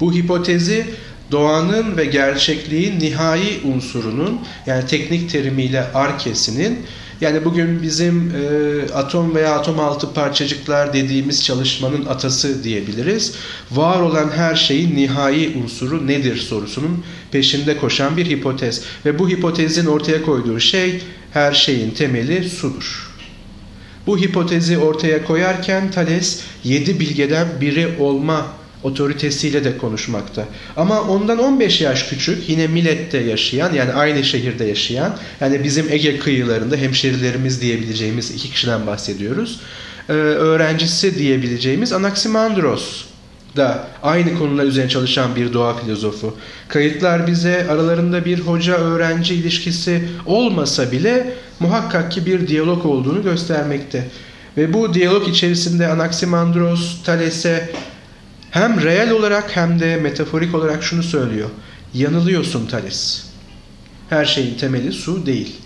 Bu 0.00 0.12
hipotezi 0.14 0.86
doğanın 1.30 1.96
ve 1.96 2.04
gerçekliğin 2.04 3.00
nihai 3.00 3.60
unsurunun 3.64 4.40
yani 4.66 4.86
teknik 4.86 5.30
terimiyle 5.30 5.84
arkesinin 5.94 6.78
yani 7.20 7.44
bugün 7.44 7.82
bizim 7.82 8.32
e, 8.36 8.92
atom 8.94 9.34
veya 9.34 9.54
atom 9.54 9.80
altı 9.80 10.12
parçacıklar 10.14 10.92
dediğimiz 10.92 11.44
çalışmanın 11.44 12.06
atası 12.06 12.64
diyebiliriz. 12.64 13.34
Var 13.70 14.00
olan 14.00 14.30
her 14.30 14.54
şeyin 14.54 14.96
nihai 14.96 15.56
unsuru 15.64 16.06
nedir 16.06 16.36
sorusunun 16.36 17.04
peşinde 17.32 17.76
koşan 17.76 18.16
bir 18.16 18.26
hipotez. 18.26 18.82
Ve 19.06 19.18
bu 19.18 19.28
hipotezin 19.28 19.86
ortaya 19.86 20.22
koyduğu 20.22 20.60
şey 20.60 21.02
her 21.32 21.52
şeyin 21.52 21.90
temeli 21.90 22.50
sudur. 22.50 23.10
Bu 24.06 24.18
hipotezi 24.18 24.78
ortaya 24.78 25.24
koyarken 25.24 25.90
Thales 25.90 26.40
yedi 26.64 27.00
bilgeden 27.00 27.48
biri 27.60 27.96
olma 27.98 28.46
otoritesiyle 28.82 29.64
de 29.64 29.78
konuşmakta. 29.78 30.44
Ama 30.76 31.00
ondan 31.00 31.38
15 31.38 31.80
yaş 31.80 32.08
küçük 32.08 32.48
yine 32.48 32.66
Millet'te 32.66 33.18
yaşayan 33.18 33.72
yani 33.72 33.92
aynı 33.92 34.24
şehirde 34.24 34.64
yaşayan 34.64 35.16
yani 35.40 35.64
bizim 35.64 35.92
Ege 35.92 36.18
kıyılarında 36.18 36.76
hemşerilerimiz 36.76 37.60
diyebileceğimiz 37.60 38.30
iki 38.30 38.50
kişiden 38.50 38.86
bahsediyoruz. 38.86 39.60
Ee, 40.08 40.12
öğrencisi 40.12 41.18
diyebileceğimiz 41.18 41.92
Anaximandros 41.92 43.04
da 43.56 43.86
aynı 44.02 44.38
konular 44.38 44.64
üzerine 44.64 44.90
çalışan 44.90 45.36
bir 45.36 45.52
doğa 45.52 45.74
filozofu. 45.74 46.36
Kayıtlar 46.68 47.26
bize 47.26 47.66
aralarında 47.70 48.24
bir 48.24 48.40
hoca-öğrenci 48.40 49.34
ilişkisi 49.34 50.08
olmasa 50.26 50.92
bile 50.92 51.34
muhakkak 51.60 52.12
ki 52.12 52.26
bir 52.26 52.48
diyalog 52.48 52.86
olduğunu 52.86 53.22
göstermekte. 53.22 54.08
Ve 54.56 54.72
bu 54.72 54.94
diyalog 54.94 55.28
içerisinde 55.28 55.88
Anaximandros 55.88 57.02
Thales'e 57.02 57.70
hem 58.50 58.82
reel 58.82 59.10
olarak 59.10 59.56
hem 59.56 59.80
de 59.80 59.96
metaforik 59.96 60.54
olarak 60.54 60.82
şunu 60.82 61.02
söylüyor. 61.02 61.48
Yanılıyorsun 61.94 62.66
Thales. 62.66 63.24
Her 64.10 64.24
şeyin 64.24 64.54
temeli 64.54 64.92
su 64.92 65.26
değil. 65.26 65.56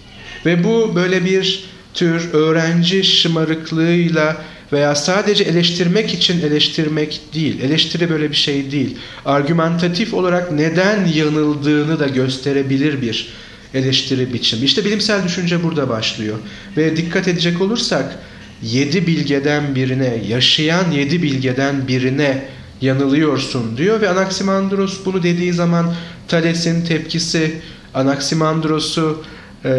Ve 0.46 0.64
bu 0.64 0.92
böyle 0.94 1.24
bir 1.24 1.64
tür 1.94 2.32
öğrenci 2.32 3.04
şımarıklığıyla 3.04 4.36
veya 4.72 4.94
sadece 4.94 5.44
eleştirmek 5.44 6.14
için 6.14 6.40
eleştirmek 6.40 7.20
değil. 7.34 7.60
Eleştiri 7.60 8.10
böyle 8.10 8.30
bir 8.30 8.36
şey 8.36 8.70
değil. 8.70 8.96
Argümentatif 9.24 10.14
olarak 10.14 10.52
neden 10.52 11.06
yanıldığını 11.06 11.98
da 11.98 12.08
gösterebilir 12.08 13.02
bir 13.02 13.28
eleştiri 13.74 14.32
biçimi. 14.32 14.64
İşte 14.64 14.84
bilimsel 14.84 15.24
düşünce 15.24 15.62
burada 15.62 15.88
başlıyor. 15.88 16.38
Ve 16.76 16.96
dikkat 16.96 17.28
edecek 17.28 17.60
olursak 17.60 18.18
yedi 18.62 19.06
bilgeden 19.06 19.74
birine, 19.74 20.22
yaşayan 20.28 20.90
yedi 20.90 21.22
bilgeden 21.22 21.88
birine 21.88 22.44
yanılıyorsun 22.84 23.76
diyor 23.76 24.00
ve 24.00 24.08
Anaximandros 24.08 25.04
bunu 25.04 25.22
dediği 25.22 25.52
zaman 25.52 25.94
Thales'in 26.28 26.84
tepkisi 26.84 27.54
Anaximandros'u 27.94 29.22
e, 29.64 29.70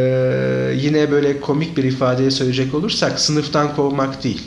yine 0.76 1.12
böyle 1.12 1.42
komik 1.42 1.78
bir 1.78 1.84
ifadeye 1.84 2.32
söyleyecek 2.32 2.74
olursak 2.74 3.20
sınıftan 3.20 3.76
kovmak 3.76 4.24
değil. 4.24 4.42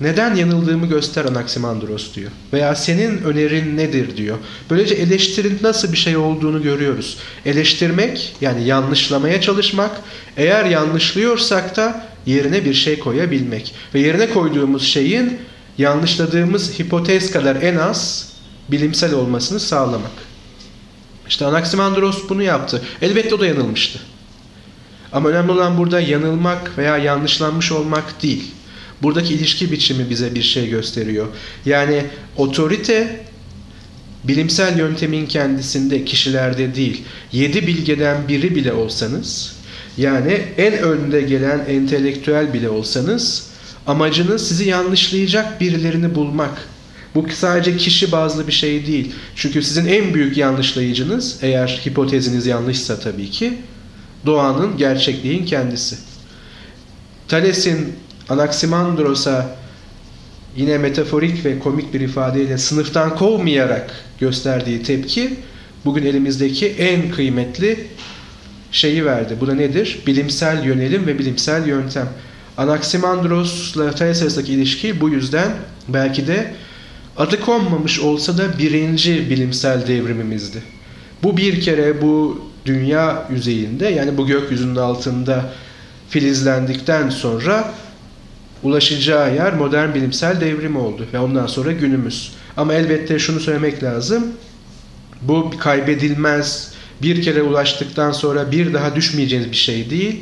Neden 0.00 0.34
yanıldığımı 0.34 0.86
göster 0.86 1.24
Anaximandros 1.24 2.14
diyor. 2.14 2.30
Veya 2.52 2.74
senin 2.74 3.22
önerin 3.22 3.76
nedir 3.76 4.16
diyor. 4.16 4.38
Böylece 4.70 4.94
eleştirin 4.94 5.58
nasıl 5.62 5.92
bir 5.92 5.96
şey 5.96 6.16
olduğunu 6.16 6.62
görüyoruz. 6.62 7.18
Eleştirmek 7.46 8.36
yani 8.40 8.64
yanlışlamaya 8.64 9.40
çalışmak. 9.40 9.90
Eğer 10.36 10.64
yanlışlıyorsak 10.64 11.76
da 11.76 12.06
yerine 12.26 12.64
bir 12.64 12.74
şey 12.74 12.98
koyabilmek. 12.98 13.74
Ve 13.94 14.00
yerine 14.00 14.30
koyduğumuz 14.30 14.82
şeyin 14.82 15.38
yanlışladığımız 15.78 16.78
hipotez 16.78 17.30
kadar 17.30 17.56
en 17.56 17.76
az 17.76 18.32
bilimsel 18.68 19.14
olmasını 19.14 19.60
sağlamak. 19.60 20.10
İşte 21.28 21.46
Anaximandros 21.46 22.28
bunu 22.28 22.42
yaptı. 22.42 22.82
Elbette 23.02 23.34
o 23.34 23.40
da 23.40 23.46
yanılmıştı. 23.46 23.98
Ama 25.12 25.28
önemli 25.28 25.52
olan 25.52 25.78
burada 25.78 26.00
yanılmak 26.00 26.78
veya 26.78 26.98
yanlışlanmış 26.98 27.72
olmak 27.72 28.22
değil. 28.22 28.44
Buradaki 29.02 29.34
ilişki 29.34 29.72
biçimi 29.72 30.10
bize 30.10 30.34
bir 30.34 30.42
şey 30.42 30.68
gösteriyor. 30.68 31.26
Yani 31.66 32.04
otorite 32.36 33.24
bilimsel 34.24 34.78
yöntemin 34.78 35.26
kendisinde, 35.26 36.04
kişilerde 36.04 36.74
değil. 36.74 37.02
Yedi 37.32 37.66
bilgeden 37.66 38.28
biri 38.28 38.54
bile 38.54 38.72
olsanız, 38.72 39.56
yani 39.96 40.32
en 40.56 40.72
önde 40.72 41.20
gelen 41.20 41.64
entelektüel 41.68 42.52
bile 42.54 42.68
olsanız, 42.68 43.46
Amacınız 43.86 44.48
sizi 44.48 44.68
yanlışlayacak 44.68 45.60
birilerini 45.60 46.14
bulmak. 46.14 46.68
Bu 47.14 47.26
sadece 47.32 47.76
kişi 47.76 48.12
bazlı 48.12 48.46
bir 48.46 48.52
şey 48.52 48.86
değil. 48.86 49.12
Çünkü 49.36 49.62
sizin 49.62 49.86
en 49.86 50.14
büyük 50.14 50.36
yanlışlayıcınız 50.36 51.38
eğer 51.42 51.82
hipoteziniz 51.86 52.46
yanlışsa 52.46 53.00
tabii 53.00 53.30
ki 53.30 53.58
doğanın, 54.26 54.76
gerçekliğin 54.76 55.46
kendisi. 55.46 55.96
Thales'in 57.28 57.92
Anaximandros'a 58.28 59.56
yine 60.56 60.78
metaforik 60.78 61.44
ve 61.44 61.58
komik 61.58 61.94
bir 61.94 62.00
ifadeyle 62.00 62.58
sınıftan 62.58 63.16
kovmayarak 63.16 63.90
gösterdiği 64.20 64.82
tepki 64.82 65.34
bugün 65.84 66.06
elimizdeki 66.06 66.66
en 66.68 67.10
kıymetli 67.10 67.86
şeyi 68.72 69.04
verdi. 69.04 69.36
Bu 69.40 69.46
da 69.46 69.54
nedir? 69.54 69.98
Bilimsel 70.06 70.64
yönelim 70.64 71.06
ve 71.06 71.18
bilimsel 71.18 71.66
yöntem. 71.66 72.08
Anaximandros'la 72.58 73.90
Thales 73.90 74.22
arasındaki 74.22 74.52
ilişki 74.52 75.00
bu 75.00 75.08
yüzden 75.08 75.52
belki 75.88 76.26
de 76.26 76.54
adı 77.16 77.40
konmamış 77.40 78.00
olsa 78.00 78.38
da 78.38 78.58
birinci 78.58 79.30
bilimsel 79.30 79.86
devrimimizdi. 79.86 80.62
Bu 81.22 81.36
bir 81.36 81.60
kere 81.60 82.02
bu 82.02 82.44
dünya 82.66 83.28
yüzeyinde 83.30 83.88
yani 83.88 84.16
bu 84.16 84.26
gökyüzünün 84.26 84.76
altında 84.76 85.52
filizlendikten 86.08 87.10
sonra 87.10 87.74
ulaşacağı 88.62 89.34
yer 89.34 89.54
modern 89.54 89.94
bilimsel 89.94 90.40
devrim 90.40 90.76
oldu 90.76 91.06
ve 91.12 91.18
ondan 91.18 91.46
sonra 91.46 91.72
günümüz. 91.72 92.32
Ama 92.56 92.74
elbette 92.74 93.18
şunu 93.18 93.40
söylemek 93.40 93.82
lazım. 93.82 94.24
Bu 95.22 95.50
kaybedilmez 95.58 96.72
bir 97.02 97.22
kere 97.22 97.42
ulaştıktan 97.42 98.12
sonra 98.12 98.52
bir 98.52 98.74
daha 98.74 98.96
düşmeyeceğiniz 98.96 99.50
bir 99.50 99.56
şey 99.56 99.90
değil 99.90 100.20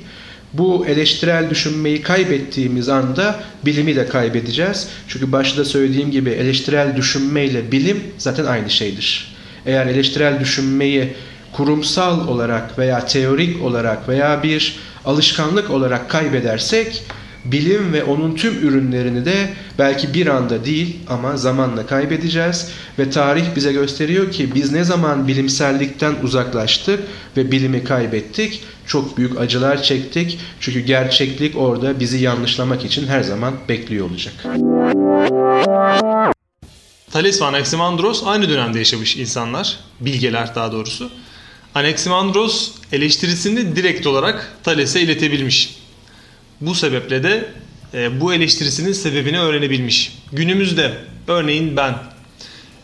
bu 0.53 0.87
eleştirel 0.87 1.51
düşünmeyi 1.51 2.03
kaybettiğimiz 2.03 2.89
anda 2.89 3.41
bilimi 3.67 3.97
de 3.97 4.07
kaybedeceğiz. 4.07 4.89
Çünkü 5.09 5.33
başta 5.33 5.65
söylediğim 5.65 6.11
gibi 6.11 6.31
eleştirel 6.31 6.97
düşünmeyle 6.97 7.73
bilim 7.73 8.01
zaten 8.19 8.45
aynı 8.45 8.71
şeydir. 8.71 9.35
Eğer 9.67 9.87
eleştirel 9.87 10.41
düşünmeyi 10.41 11.13
kurumsal 11.53 12.29
olarak 12.29 12.79
veya 12.79 13.07
teorik 13.07 13.63
olarak 13.63 14.09
veya 14.09 14.43
bir 14.43 14.77
alışkanlık 15.05 15.71
olarak 15.71 16.11
kaybedersek 16.11 17.03
bilim 17.45 17.93
ve 17.93 18.05
onun 18.05 18.35
tüm 18.35 18.55
ürünlerini 18.55 19.25
de 19.25 19.49
belki 19.79 20.15
bir 20.15 20.27
anda 20.27 20.65
değil 20.65 20.97
ama 21.09 21.37
zamanla 21.37 21.87
kaybedeceğiz 21.87 22.69
ve 22.99 23.11
tarih 23.11 23.45
bize 23.57 23.73
gösteriyor 23.73 24.33
ki 24.33 24.55
biz 24.55 24.73
ne 24.73 24.85
zaman 24.85 25.29
bilimsellikten 25.29 26.15
uzaklaştık 26.23 27.01
ve 27.37 27.53
bilimi 27.53 27.85
kaybettik 27.85 28.63
çok 28.87 29.19
büyük 29.19 29.41
acılar 29.41 29.83
çektik 29.83 30.39
çünkü 30.61 30.81
gerçeklik 30.81 31.57
orada 31.57 32.01
bizi 32.01 32.19
yanlışlamak 32.19 32.85
için 32.85 33.07
her 33.07 33.23
zaman 33.23 33.55
bekliyor 33.69 34.11
olacak. 34.11 34.35
Thales 37.11 37.43
ve 37.43 37.45
Anaximandros 37.45 38.23
aynı 38.27 38.49
dönemde 38.49 38.79
yaşamış 38.79 39.17
insanlar, 39.17 39.79
bilgeler 40.01 40.55
daha 40.55 40.73
doğrusu. 40.73 41.11
Anaximandros 41.75 42.71
eleştirisini 42.93 43.77
direkt 43.77 44.07
olarak 44.07 44.57
Thales'e 44.63 45.01
iletebilmiş. 45.01 45.82
Bu 46.61 46.75
sebeple 46.75 47.23
de 47.23 47.49
e, 47.95 48.21
bu 48.21 48.35
eleştirisinin 48.35 48.93
sebebini 48.93 49.41
öğrenebilmiş. 49.41 50.19
Günümüzde 50.33 50.95
örneğin 51.29 51.77
ben 51.77 51.95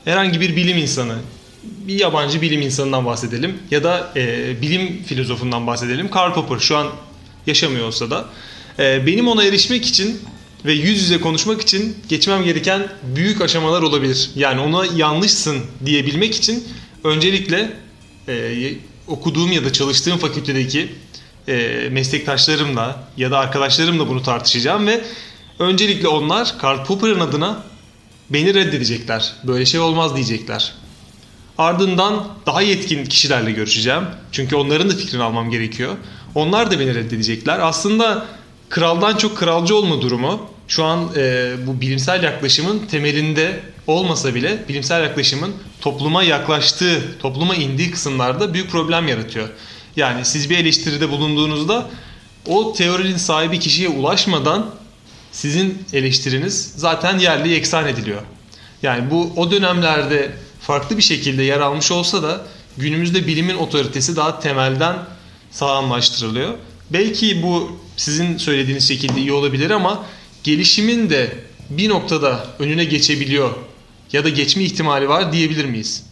herhangi 0.05 0.41
bir 0.41 0.57
bilim 0.57 0.79
insanı, 0.79 1.17
bir 1.63 2.01
yabancı 2.01 2.43
bilim 2.43 2.63
insanından 2.63 3.07
bahsedelim 3.07 3.59
ya 3.71 3.85
da 3.85 4.13
e, 4.17 4.55
bilim 4.63 5.03
filozofundan 5.03 5.67
bahsedelim. 5.67 6.11
Karl 6.11 6.35
Popper 6.35 6.59
şu 6.59 6.77
an 6.77 6.87
yaşamıyor 7.47 7.87
olsa 7.87 8.11
da 8.11 8.29
e, 8.79 9.07
benim 9.07 9.29
ona 9.29 9.45
erişmek 9.45 9.87
için 9.87 10.21
ve 10.65 10.73
yüz 10.73 11.03
yüze 11.03 11.21
konuşmak 11.21 11.63
için 11.63 11.97
geçmem 12.09 12.45
gereken 12.45 12.89
büyük 13.17 13.41
aşamalar 13.41 13.83
olabilir. 13.83 14.31
Yani 14.37 14.61
ona 14.61 14.87
yanlışsın 14.97 15.59
diyebilmek 15.87 16.35
için 16.35 16.65
öncelikle 17.05 17.73
e, 18.29 18.73
okuduğum 19.07 19.53
ya 19.53 19.65
da 19.65 19.73
çalıştığım 19.73 20.19
fakültedeki 20.19 20.89
e, 21.49 21.89
meslektaşlarımla 21.89 23.03
ya 23.17 23.31
da 23.31 23.39
arkadaşlarımla 23.39 24.09
bunu 24.09 24.23
tartışacağım 24.23 24.87
ve 24.87 25.01
öncelikle 25.59 26.09
onlar 26.09 26.59
Karl 26.59 26.85
Popper'ın 26.85 27.21
adına 27.21 27.63
beni 28.31 28.55
reddedecekler. 28.55 29.33
Böyle 29.45 29.67
şey 29.67 29.81
olmaz 29.81 30.17
diyecekler. 30.17 30.73
Ardından 31.59 32.29
daha 32.47 32.63
yetkin 32.63 33.05
kişilerle 33.05 33.53
görüşeceğim. 33.53 34.03
Çünkü 34.33 34.57
onların 34.57 34.91
da 34.91 34.97
fikrini 34.97 35.23
almam 35.23 35.51
gerekiyor. 35.51 35.97
Onlar 36.35 36.71
da 36.71 36.81
beni 36.81 36.95
reddedecekler. 36.95 37.59
Aslında 37.59 38.27
kraldan 38.69 39.17
çok 39.17 39.37
kralcı 39.37 39.77
olma 39.77 40.03
durumu 40.03 40.51
şu 40.69 40.85
an 40.85 41.09
e, 41.17 41.53
bu 41.67 41.81
bilimsel 41.81 42.23
yaklaşımın 42.23 42.79
temelinde 42.79 43.61
olmasa 43.87 44.35
bile 44.35 44.59
bilimsel 44.69 45.03
yaklaşımın 45.03 45.55
topluma 45.81 46.23
yaklaştığı, 46.23 47.19
topluma 47.19 47.55
indiği 47.55 47.91
kısımlarda 47.91 48.55
büyük 48.55 48.71
problem 48.71 49.09
yaratıyor. 49.09 49.49
Yani 49.99 50.25
siz 50.25 50.51
bir 50.51 50.59
eleştiride 50.59 51.11
bulunduğunuzda 51.11 51.91
o 52.47 52.73
teorinin 52.73 53.17
sahibi 53.17 53.59
kişiye 53.59 53.89
ulaşmadan 53.89 54.71
sizin 55.33 55.83
eleştiriniz 55.93 56.73
zaten 56.77 57.19
yerli 57.19 57.55
eksan 57.55 57.89
ediliyor. 57.89 58.23
Yani 58.83 59.11
bu 59.11 59.33
o 59.37 59.51
dönemlerde 59.51 60.33
farklı 60.61 60.97
bir 60.97 61.03
şekilde 61.03 61.43
yer 61.43 61.61
almış 61.61 61.91
olsa 61.91 62.23
da 62.23 62.47
günümüzde 62.77 63.27
bilimin 63.27 63.57
otoritesi 63.57 64.17
daha 64.17 64.41
temelden 64.41 64.97
sağlamlaştırılıyor. 65.51 66.55
Belki 66.91 67.43
bu 67.43 67.79
sizin 67.97 68.37
söylediğiniz 68.37 68.89
şekilde 68.89 69.21
iyi 69.21 69.33
olabilir 69.33 69.71
ama 69.71 70.05
gelişimin 70.45 71.11
de 71.11 71.33
bir 71.71 71.89
noktada 71.89 72.47
önüne 72.59 72.85
geçebiliyor 72.85 73.51
ya 74.13 74.25
da 74.25 74.29
geçme 74.29 74.63
ihtimali 74.63 75.09
var 75.09 75.33
diyebilir 75.33 75.65
miyiz? 75.65 76.08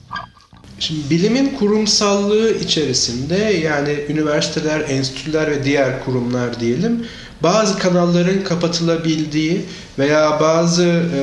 Şimdi 0.78 1.10
bilimin 1.10 1.54
kurumsallığı 1.58 2.50
içerisinde 2.50 3.36
yani 3.64 3.98
üniversiteler, 4.08 4.80
enstitüler 4.88 5.50
ve 5.50 5.64
diğer 5.64 6.04
kurumlar 6.04 6.60
diyelim 6.60 7.06
bazı 7.42 7.78
kanalların 7.78 8.44
kapatılabildiği 8.44 9.64
veya 9.98 10.40
bazı 10.40 10.84
e, 10.84 11.20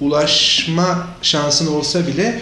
ulaşma 0.00 1.06
şansın 1.22 1.66
olsa 1.66 2.06
bile 2.06 2.40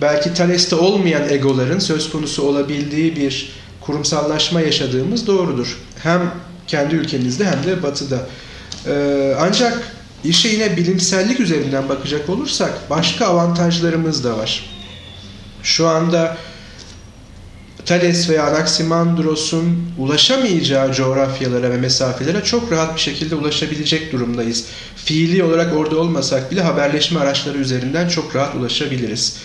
belki 0.00 0.34
Thales'te 0.34 0.76
olmayan 0.76 1.28
egoların 1.28 1.78
söz 1.78 2.10
konusu 2.10 2.42
olabildiği 2.42 3.16
bir 3.16 3.52
kurumsallaşma 3.80 4.60
yaşadığımız 4.60 5.26
doğrudur. 5.26 5.78
Hem 6.02 6.32
kendi 6.66 6.94
ülkemizde 6.94 7.44
hem 7.44 7.64
de 7.64 7.82
batıda. 7.82 8.26
Ee, 8.86 9.34
ancak 9.40 9.92
işe 10.24 10.48
yine 10.48 10.76
bilimsellik 10.76 11.40
üzerinden 11.40 11.88
bakacak 11.88 12.28
olursak 12.28 12.90
başka 12.90 13.26
avantajlarımız 13.26 14.24
da 14.24 14.38
var. 14.38 14.75
Şu 15.66 15.88
anda 15.88 16.36
Thales 17.86 18.28
veya 18.28 18.46
Anaximandros'un 18.46 19.92
ulaşamayacağı 19.98 20.92
coğrafyalara 20.92 21.70
ve 21.70 21.76
mesafelere 21.76 22.44
çok 22.44 22.72
rahat 22.72 22.94
bir 22.96 23.00
şekilde 23.00 23.34
ulaşabilecek 23.34 24.12
durumdayız. 24.12 24.64
Fiili 24.96 25.44
olarak 25.44 25.76
orada 25.76 25.98
olmasak 25.98 26.50
bile 26.50 26.62
haberleşme 26.62 27.20
araçları 27.20 27.58
üzerinden 27.58 28.08
çok 28.08 28.36
rahat 28.36 28.54
ulaşabiliriz. 28.54 29.36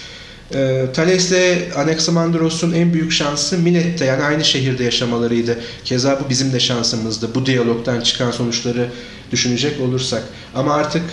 E, 0.53 0.85
Thales 0.93 1.31
ile 1.31 1.71
Anaximandros'un 1.75 2.73
en 2.73 2.93
büyük 2.93 3.11
şansı 3.11 3.57
Milet'te 3.57 4.05
yani 4.05 4.23
aynı 4.23 4.43
şehirde 4.43 4.83
yaşamalarıydı. 4.83 5.59
Keza 5.85 6.19
bu 6.25 6.29
bizim 6.29 6.53
de 6.53 6.59
şansımızdı. 6.59 7.35
Bu 7.35 7.45
diyalogdan 7.45 8.01
çıkan 8.01 8.31
sonuçları 8.31 8.89
düşünecek 9.31 9.81
olursak. 9.81 10.23
Ama 10.55 10.73
artık 10.73 11.03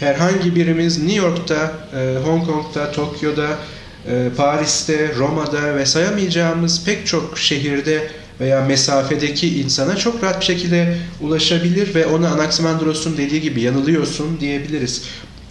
herhangi 0.00 0.56
birimiz 0.56 0.98
New 0.98 1.26
York'ta, 1.26 1.72
e, 1.96 2.18
Hong 2.24 2.46
Kong'da, 2.46 2.92
Tokyo'da, 2.92 3.48
Paris'te, 4.36 5.14
Roma'da 5.18 5.76
ve 5.76 5.86
sayamayacağımız 5.86 6.84
pek 6.84 7.06
çok 7.06 7.38
şehirde 7.38 8.10
veya 8.40 8.64
mesafedeki 8.64 9.60
insana 9.60 9.96
çok 9.96 10.22
rahat 10.22 10.40
bir 10.40 10.44
şekilde 10.44 10.98
ulaşabilir 11.20 11.94
ve 11.94 12.06
ona 12.06 12.28
Anaximandros'un 12.28 13.16
dediği 13.16 13.40
gibi 13.40 13.60
yanılıyorsun 13.60 14.40
diyebiliriz. 14.40 15.02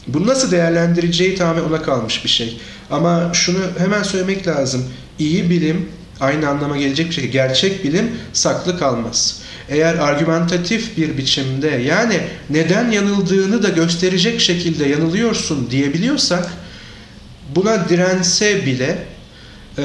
Bunu 0.07 0.27
nasıl 0.27 0.51
değerlendireceği 0.51 1.35
tamamen 1.35 1.63
ona 1.63 1.81
kalmış 1.81 2.23
bir 2.23 2.29
şey. 2.29 2.59
Ama 2.91 3.31
şunu 3.33 3.57
hemen 3.77 4.03
söylemek 4.03 4.47
lazım. 4.47 4.85
İyi 5.19 5.49
bilim 5.49 5.89
aynı 6.19 6.49
anlama 6.49 6.77
gelecek 6.77 7.09
bir 7.09 7.13
şekilde 7.13 7.31
gerçek 7.31 7.83
bilim 7.83 8.11
saklı 8.33 8.79
kalmaz. 8.79 9.41
Eğer 9.69 9.95
argümentatif 9.95 10.97
bir 10.97 11.17
biçimde 11.17 11.67
yani 11.67 12.19
neden 12.49 12.91
yanıldığını 12.91 13.63
da 13.63 13.69
gösterecek 13.69 14.41
şekilde 14.41 14.85
yanılıyorsun 14.85 15.67
diyebiliyorsak 15.71 16.49
buna 17.55 17.89
dirense 17.89 18.65
bile 18.65 19.13
ee, 19.77 19.83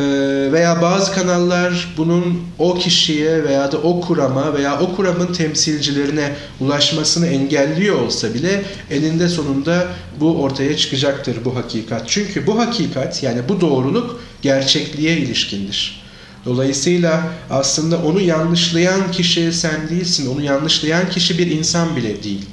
veya 0.52 0.82
bazı 0.82 1.12
kanallar 1.12 1.94
bunun 1.96 2.42
o 2.58 2.74
kişiye 2.74 3.44
veya 3.44 3.72
da 3.72 3.78
o 3.78 4.00
kurama 4.00 4.54
veya 4.54 4.80
o 4.80 4.96
kuramın 4.96 5.32
temsilcilerine 5.32 6.32
ulaşmasını 6.60 7.26
engelliyor 7.26 8.00
olsa 8.00 8.34
bile 8.34 8.64
elinde 8.90 9.28
sonunda 9.28 9.86
bu 10.20 10.42
ortaya 10.42 10.76
çıkacaktır 10.76 11.44
bu 11.44 11.56
hakikat. 11.56 12.02
Çünkü 12.08 12.46
bu 12.46 12.58
hakikat 12.58 13.22
yani 13.22 13.40
bu 13.48 13.60
doğruluk 13.60 14.20
gerçekliğe 14.42 15.16
ilişkindir. 15.16 16.02
Dolayısıyla 16.44 17.22
aslında 17.50 17.98
onu 17.98 18.20
yanlışlayan 18.20 19.12
kişi 19.12 19.52
sen 19.52 19.88
değilsin. 19.90 20.34
Onu 20.34 20.42
yanlışlayan 20.42 21.10
kişi 21.10 21.38
bir 21.38 21.46
insan 21.46 21.96
bile 21.96 22.22
değil. 22.22 22.46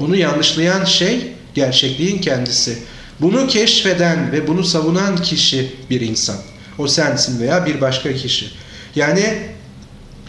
Onu 0.00 0.16
yanlışlayan 0.16 0.84
şey 0.84 1.32
gerçekliğin 1.54 2.18
kendisi. 2.18 2.78
Bunu 3.20 3.46
keşfeden 3.46 4.32
ve 4.32 4.48
bunu 4.48 4.64
savunan 4.64 5.16
kişi 5.16 5.72
bir 5.90 6.00
insan. 6.00 6.36
O 6.78 6.88
sensin 6.88 7.40
veya 7.40 7.66
bir 7.66 7.80
başka 7.80 8.14
kişi. 8.14 8.46
Yani 8.96 9.38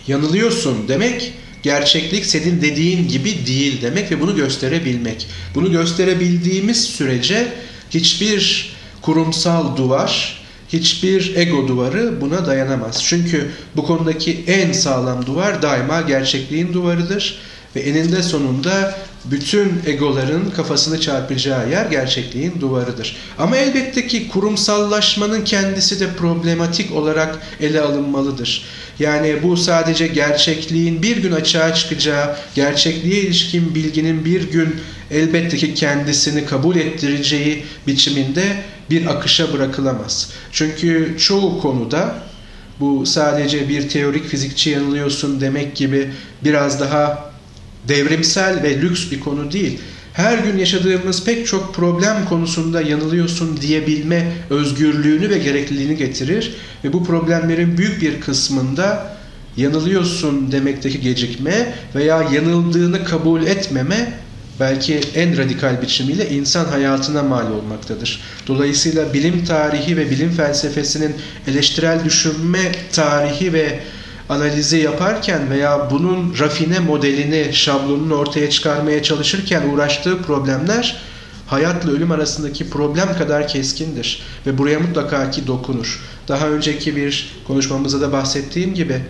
yanılıyorsun 0.07 0.87
demek 0.87 1.33
gerçeklik 1.63 2.25
senin 2.25 2.61
dediğin 2.61 3.07
gibi 3.07 3.45
değil 3.47 3.81
demek 3.81 4.11
ve 4.11 4.21
bunu 4.21 4.35
gösterebilmek. 4.35 5.27
Bunu 5.55 5.71
gösterebildiğimiz 5.71 6.83
sürece 6.83 7.53
hiçbir 7.89 8.73
kurumsal 9.01 9.77
duvar, 9.77 10.43
hiçbir 10.73 11.35
ego 11.35 11.67
duvarı 11.67 12.21
buna 12.21 12.45
dayanamaz. 12.45 13.03
Çünkü 13.03 13.51
bu 13.75 13.85
konudaki 13.85 14.43
en 14.47 14.71
sağlam 14.71 15.25
duvar 15.25 15.61
daima 15.61 16.01
gerçekliğin 16.01 16.73
duvarıdır 16.73 17.39
ve 17.75 17.79
eninde 17.79 18.23
sonunda 18.23 18.95
bütün 19.25 19.81
egoların 19.85 20.49
kafasını 20.49 21.01
çarpacağı 21.01 21.69
yer 21.69 21.85
gerçekliğin 21.85 22.53
duvarıdır. 22.61 23.15
Ama 23.37 23.57
elbette 23.57 24.07
ki 24.07 24.27
kurumsallaşmanın 24.27 25.43
kendisi 25.43 25.99
de 25.99 26.09
problematik 26.13 26.91
olarak 26.91 27.39
ele 27.61 27.81
alınmalıdır. 27.81 28.65
Yani 28.99 29.43
bu 29.43 29.57
sadece 29.57 30.07
gerçekliğin 30.07 31.01
bir 31.01 31.17
gün 31.17 31.31
açığa 31.31 31.73
çıkacağı, 31.73 32.35
gerçekliğe 32.55 33.21
ilişkin 33.21 33.75
bilginin 33.75 34.25
bir 34.25 34.51
gün 34.51 34.75
elbette 35.11 35.57
ki 35.57 35.73
kendisini 35.73 36.45
kabul 36.45 36.75
ettireceği 36.75 37.65
biçiminde 37.87 38.43
bir 38.89 39.05
akışa 39.05 39.53
bırakılamaz. 39.53 40.29
Çünkü 40.51 41.15
çoğu 41.19 41.61
konuda 41.61 42.15
bu 42.79 43.05
sadece 43.05 43.69
bir 43.69 43.89
teorik 43.89 44.27
fizikçi 44.27 44.69
yanılıyorsun 44.69 45.41
demek 45.41 45.75
gibi 45.75 46.11
biraz 46.43 46.79
daha 46.79 47.32
devrimsel 47.87 48.63
ve 48.63 48.81
lüks 48.81 49.11
bir 49.11 49.19
konu 49.19 49.51
değil. 49.51 49.79
Her 50.13 50.37
gün 50.37 50.57
yaşadığımız 50.57 51.23
pek 51.23 51.47
çok 51.47 51.75
problem 51.75 52.25
konusunda 52.29 52.81
yanılıyorsun 52.81 53.61
diyebilme 53.61 54.33
özgürlüğünü 54.49 55.29
ve 55.29 55.37
gerekliliğini 55.37 55.97
getirir 55.97 56.55
ve 56.83 56.93
bu 56.93 57.03
problemlerin 57.03 57.77
büyük 57.77 58.01
bir 58.01 58.21
kısmında 58.21 59.17
yanılıyorsun 59.57 60.51
demekteki 60.51 61.01
gecikme 61.01 61.73
veya 61.95 62.23
yanıldığını 62.33 63.05
kabul 63.05 63.43
etmeme 63.43 64.13
belki 64.59 65.01
en 65.15 65.37
radikal 65.37 65.81
biçimiyle 65.81 66.29
insan 66.29 66.65
hayatına 66.65 67.23
mal 67.23 67.51
olmaktadır. 67.51 68.21
Dolayısıyla 68.47 69.13
bilim 69.13 69.45
tarihi 69.45 69.97
ve 69.97 70.11
bilim 70.11 70.31
felsefesinin 70.31 71.15
eleştirel 71.47 72.05
düşünme 72.05 72.71
tarihi 72.91 73.53
ve 73.53 73.79
analizi 74.29 74.77
yaparken 74.77 75.49
veya 75.49 75.91
bunun 75.91 76.39
rafine 76.39 76.79
modelini, 76.79 77.53
şablonunu 77.53 78.15
ortaya 78.15 78.49
çıkarmaya 78.49 79.03
çalışırken 79.03 79.69
uğraştığı 79.69 80.21
problemler 80.21 81.01
hayatla 81.47 81.91
ölüm 81.91 82.11
arasındaki 82.11 82.69
problem 82.69 83.17
kadar 83.17 83.47
keskindir 83.47 84.21
ve 84.47 84.57
buraya 84.57 84.79
mutlaka 84.79 85.31
ki 85.31 85.47
dokunur. 85.47 86.01
Daha 86.27 86.47
önceki 86.47 86.95
bir 86.95 87.29
konuşmamızda 87.47 88.01
da 88.01 88.11
bahsettiğim 88.11 88.73
gibi 88.73 89.01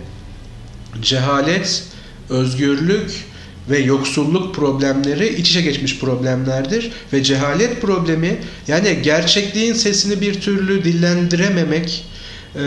cehalet, 1.02 1.82
özgürlük 2.30 3.24
ve 3.70 3.78
yoksulluk 3.78 4.54
problemleri 4.54 5.28
iç 5.28 5.50
içe 5.50 5.60
geçmiş 5.60 5.98
problemlerdir 5.98 6.92
ve 7.12 7.22
cehalet 7.22 7.82
problemi 7.82 8.36
yani 8.68 8.98
gerçekliğin 9.02 9.72
sesini 9.72 10.20
bir 10.20 10.40
türlü 10.40 10.84
dillendirememek, 10.84 12.04
e, 12.54 12.62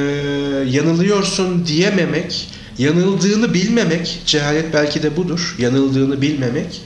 yanılıyorsun 0.69 1.65
diyememek, 1.67 2.49
yanıldığını 2.77 3.53
bilmemek, 3.53 4.21
cehalet 4.25 4.73
belki 4.73 5.03
de 5.03 5.17
budur, 5.17 5.55
yanıldığını 5.59 6.21
bilmemek, 6.21 6.81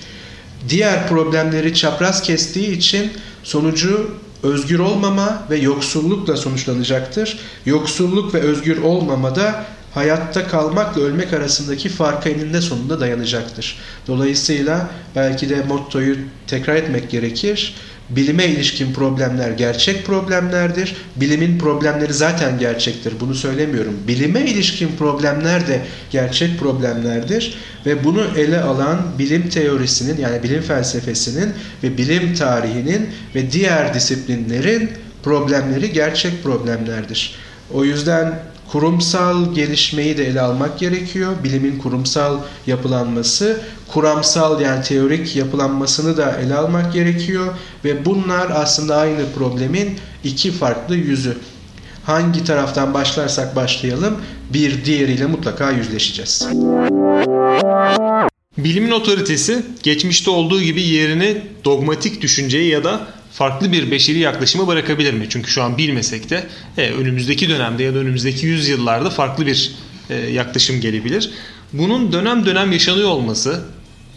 diğer 0.70 1.08
problemleri 1.08 1.74
çapraz 1.74 2.22
kestiği 2.22 2.72
için 2.72 3.12
sonucu 3.44 4.12
özgür 4.44 4.80
olmama 4.80 5.44
ve 5.50 5.58
yoksullukla 5.58 6.38
sonuçlanacaktır. 6.38 7.40
Yoksulluk 7.66 8.34
ve 8.34 8.40
özgür 8.40 8.78
olmama 8.78 9.36
da 9.36 9.66
hayatta 9.94 10.48
kalmakla 10.48 11.02
ölmek 11.02 11.34
arasındaki 11.34 11.90
farka 11.90 12.30
eninde 12.30 12.62
sonunda 12.62 13.00
dayanacaktır. 13.00 13.78
Dolayısıyla 14.08 14.90
belki 15.16 15.50
de 15.50 15.64
mottoyu 15.64 16.16
tekrar 16.48 16.76
etmek 16.76 17.10
gerekir. 17.10 17.76
Bilime 18.16 18.46
ilişkin 18.46 18.94
problemler 18.94 19.52
gerçek 19.52 20.06
problemlerdir. 20.06 20.96
Bilimin 21.16 21.60
problemleri 21.60 22.14
zaten 22.14 22.60
gerçektir. 22.60 23.14
Bunu 23.20 23.36
söylemiyorum. 23.36 23.94
Bilime 24.08 24.42
ilişkin 24.42 24.90
problemler 25.00 25.68
de 25.68 25.82
gerçek 26.12 26.60
problemlerdir. 26.60 27.58
Ve 27.86 28.04
bunu 28.04 28.24
ele 28.38 28.62
alan 28.62 29.00
bilim 29.20 29.50
teorisinin 29.50 30.22
yani 30.22 30.44
bilim 30.44 30.62
felsefesinin 30.62 31.54
ve 31.84 31.98
bilim 31.98 32.34
tarihinin 32.34 33.10
ve 33.36 33.52
diğer 33.52 33.94
disiplinlerin 33.94 34.90
problemleri 35.24 35.94
gerçek 35.94 36.44
problemlerdir. 36.44 37.36
O 37.74 37.86
yüzden 37.86 38.40
kurumsal 38.72 39.54
gelişmeyi 39.54 40.18
de 40.18 40.28
ele 40.28 40.42
almak 40.42 40.80
gerekiyor. 40.80 41.32
Bilimin 41.44 41.80
kurumsal 41.80 42.38
yapılanması, 42.68 43.62
kuramsal 43.88 44.62
yani 44.62 44.84
teorik 44.84 45.36
yapılanmasını 45.36 46.18
da 46.18 46.32
ele 46.32 46.56
almak 46.56 46.94
gerekiyor 46.94 47.54
ve 47.86 48.06
bunlar 48.06 48.50
aslında 48.50 48.96
aynı 48.96 49.32
problemin 49.38 50.00
iki 50.24 50.52
farklı 50.52 50.96
yüzü. 50.96 51.38
Hangi 52.06 52.44
taraftan 52.44 52.94
başlarsak 52.94 53.56
başlayalım 53.56 54.18
bir 54.54 54.86
diğeriyle 54.86 55.26
mutlaka 55.26 55.72
yüzleşeceğiz. 55.72 56.48
Bilimin 58.58 58.92
otoritesi 58.92 59.66
geçmişte 59.84 60.32
olduğu 60.32 60.62
gibi 60.62 60.82
yerini 60.82 61.42
dogmatik 61.66 62.22
düşünceye 62.22 62.68
ya 62.68 62.84
da 62.84 63.08
farklı 63.34 63.72
bir 63.72 63.92
beşeri 63.92 64.20
yaklaşıma 64.20 64.68
bırakabilir 64.68 65.14
mi? 65.14 65.26
Çünkü 65.30 65.52
şu 65.52 65.64
an 65.64 65.78
bilmesek 65.78 66.30
de 66.30 66.48
e, 66.78 66.90
önümüzdeki 66.90 67.50
dönemde 67.50 67.84
ya 67.84 67.94
da 67.94 67.98
önümüzdeki 67.98 68.46
yüzyıllarda 68.46 69.10
farklı 69.10 69.46
bir 69.46 69.72
e, 70.10 70.16
yaklaşım 70.16 70.82
gelebilir. 70.82 71.32
Bunun 71.74 72.12
dönem 72.12 72.46
dönem 72.46 72.72
yaşanıyor 72.72 73.10
olması, 73.10 73.66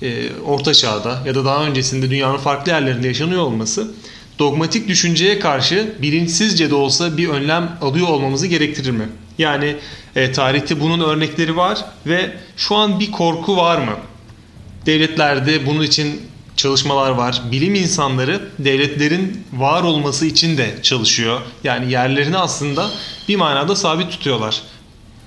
e, 0.03 0.33
Orta 0.47 0.75
Çağ'da 0.75 1.23
ya 1.27 1.35
da 1.35 1.45
daha 1.45 1.67
öncesinde 1.67 2.11
dünyanın 2.11 2.39
farklı 2.39 2.73
yerlerinde 2.73 3.09
yaşanıyor 3.09 3.43
olması 3.43 3.95
dogmatik 4.39 4.89
düşünceye 4.89 5.39
karşı 5.39 5.95
bilinçsizce 6.03 6.71
de 6.71 6.75
olsa 6.75 7.17
bir 7.17 7.29
önlem 7.29 7.79
alıyor 7.81 8.09
olmamızı 8.09 8.47
gerektirir 8.47 8.91
mi? 8.91 9.09
Yani 9.39 9.77
e, 10.17 10.33
tarihte 10.33 10.81
bunun 10.81 11.01
örnekleri 11.01 11.57
var 11.57 11.85
ve 12.07 12.31
şu 12.57 12.75
an 12.77 13.01
bir 13.01 13.11
korku 13.11 13.57
var 13.57 13.79
mı? 13.79 13.97
Devletlerde 14.87 15.67
bunun 15.67 15.83
için 15.83 16.21
çalışmalar 16.57 17.11
var. 17.11 17.43
Bilim 17.53 17.75
insanları 17.75 18.49
devletlerin 18.59 19.45
var 19.53 19.83
olması 19.83 20.27
için 20.27 20.59
de 20.59 20.75
çalışıyor. 20.83 21.41
Yani 21.65 21.93
yerlerini 21.93 22.39
aslında 22.39 22.91
bir 23.29 23.37
manada 23.37 23.77
sabit 23.77 24.11
tutuyorlar. 24.11 24.63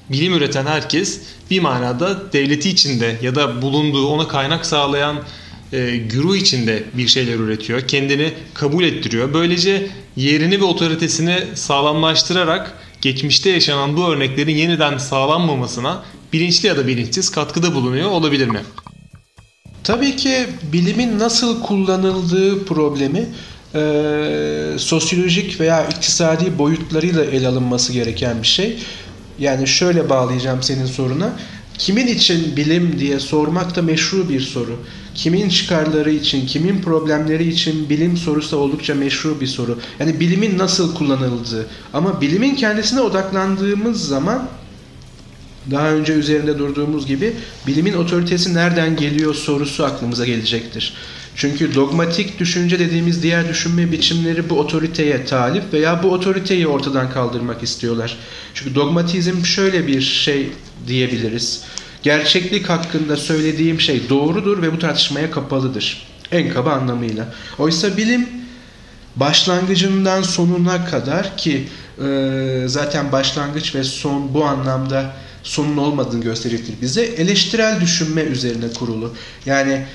Bilim 0.09 0.33
üreten 0.33 0.65
herkes 0.65 1.21
bir 1.51 1.59
manada 1.59 2.33
devleti 2.33 2.69
içinde 2.69 3.17
ya 3.21 3.35
da 3.35 3.61
bulunduğu 3.61 4.07
ona 4.07 4.27
kaynak 4.27 4.65
sağlayan 4.65 5.23
e, 5.73 5.97
güruh 5.97 6.35
içinde 6.35 6.83
bir 6.93 7.07
şeyler 7.07 7.35
üretiyor. 7.35 7.87
Kendini 7.87 8.33
kabul 8.53 8.83
ettiriyor. 8.83 9.33
Böylece 9.33 9.89
yerini 10.15 10.59
ve 10.59 10.63
otoritesini 10.63 11.37
sağlamlaştırarak 11.55 12.73
geçmişte 13.01 13.49
yaşanan 13.49 13.97
bu 13.97 14.07
örneklerin 14.07 14.55
yeniden 14.55 14.97
sağlanmamasına 14.97 16.03
bilinçli 16.33 16.67
ya 16.67 16.77
da 16.77 16.87
bilinçsiz 16.87 17.31
katkıda 17.31 17.75
bulunuyor 17.75 18.09
olabilir 18.09 18.47
mi? 18.47 18.59
Tabii 19.83 20.15
ki 20.15 20.47
bilimin 20.73 21.19
nasıl 21.19 21.61
kullanıldığı 21.61 22.65
problemi 22.65 23.25
e, 23.75 24.73
sosyolojik 24.77 25.59
veya 25.59 25.87
iktisadi 25.87 26.57
boyutlarıyla 26.57 27.25
ele 27.25 27.47
alınması 27.47 27.93
gereken 27.93 28.41
bir 28.41 28.47
şey. 28.47 28.79
Yani 29.39 29.67
şöyle 29.67 30.09
bağlayacağım 30.09 30.63
senin 30.63 30.85
soruna. 30.85 31.33
Kimin 31.77 32.07
için 32.07 32.55
bilim 32.55 32.99
diye 32.99 33.19
sormak 33.19 33.75
da 33.75 33.81
meşru 33.81 34.29
bir 34.29 34.39
soru. 34.39 34.79
Kimin 35.15 35.49
çıkarları 35.49 36.11
için, 36.11 36.47
kimin 36.47 36.81
problemleri 36.81 37.49
için 37.49 37.89
bilim 37.89 38.17
sorusu 38.17 38.51
da 38.51 38.59
oldukça 38.59 38.95
meşru 38.95 39.41
bir 39.41 39.47
soru. 39.47 39.79
Yani 39.99 40.19
bilimin 40.19 40.57
nasıl 40.57 40.95
kullanıldığı. 40.95 41.67
Ama 41.93 42.21
bilimin 42.21 42.55
kendisine 42.55 43.01
odaklandığımız 43.01 44.07
zaman 44.07 44.47
daha 45.71 45.91
önce 45.91 46.13
üzerinde 46.13 46.59
durduğumuz 46.59 47.07
gibi 47.07 47.33
bilimin 47.67 47.93
otoritesi 47.93 48.53
nereden 48.53 48.95
geliyor 48.95 49.35
sorusu 49.35 49.85
aklımıza 49.85 50.25
gelecektir. 50.25 50.93
Çünkü 51.35 51.75
dogmatik 51.75 52.39
düşünce 52.39 52.79
dediğimiz 52.79 53.23
diğer 53.23 53.49
düşünme 53.49 53.91
biçimleri 53.91 54.49
bu 54.49 54.59
otoriteye 54.59 55.25
talip 55.25 55.73
veya 55.73 56.03
bu 56.03 56.11
otoriteyi 56.11 56.67
ortadan 56.67 57.09
kaldırmak 57.09 57.63
istiyorlar. 57.63 58.17
Çünkü 58.53 58.75
dogmatizm 58.75 59.45
şöyle 59.45 59.87
bir 59.87 60.01
şey 60.01 60.49
diyebiliriz. 60.87 61.63
Gerçeklik 62.03 62.69
hakkında 62.69 63.17
söylediğim 63.17 63.81
şey 63.81 64.09
doğrudur 64.09 64.61
ve 64.61 64.73
bu 64.73 64.79
tartışmaya 64.79 65.31
kapalıdır. 65.31 66.07
En 66.31 66.53
kaba 66.53 66.71
anlamıyla. 66.71 67.33
Oysa 67.59 67.97
bilim 67.97 68.27
başlangıcından 69.15 70.21
sonuna 70.21 70.85
kadar 70.85 71.37
ki 71.37 71.67
zaten 72.65 73.11
başlangıç 73.11 73.75
ve 73.75 73.83
son 73.83 74.33
bu 74.33 74.45
anlamda 74.45 75.13
sonun 75.47 75.77
olmadığını 75.77 76.23
gösterecektir 76.23 76.73
bize. 76.81 77.01
Eleştirel 77.01 77.81
düşünme 77.81 78.21
üzerine 78.21 78.73
kurulu. 78.79 79.13
Yani 79.45 79.85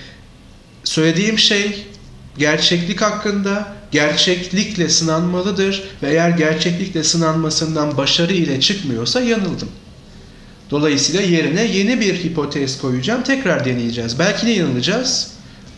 söylediğim 0.84 1.38
şey 1.38 1.86
gerçeklik 2.38 3.02
hakkında 3.02 3.74
gerçeklikle 3.90 4.88
sınanmalıdır 4.88 5.82
ve 6.02 6.10
eğer 6.10 6.30
gerçeklikle 6.30 7.04
sınanmasından 7.04 7.96
başarı 7.96 8.32
ile 8.32 8.60
çıkmıyorsa 8.60 9.20
yanıldım. 9.20 9.68
Dolayısıyla 10.70 11.20
yerine 11.20 11.64
yeni 11.64 12.00
bir 12.00 12.14
hipotez 12.14 12.80
koyacağım. 12.80 13.22
Tekrar 13.22 13.64
deneyeceğiz. 13.64 14.18
Belki 14.18 14.46
de 14.46 14.50
yanılacağız. 14.50 15.30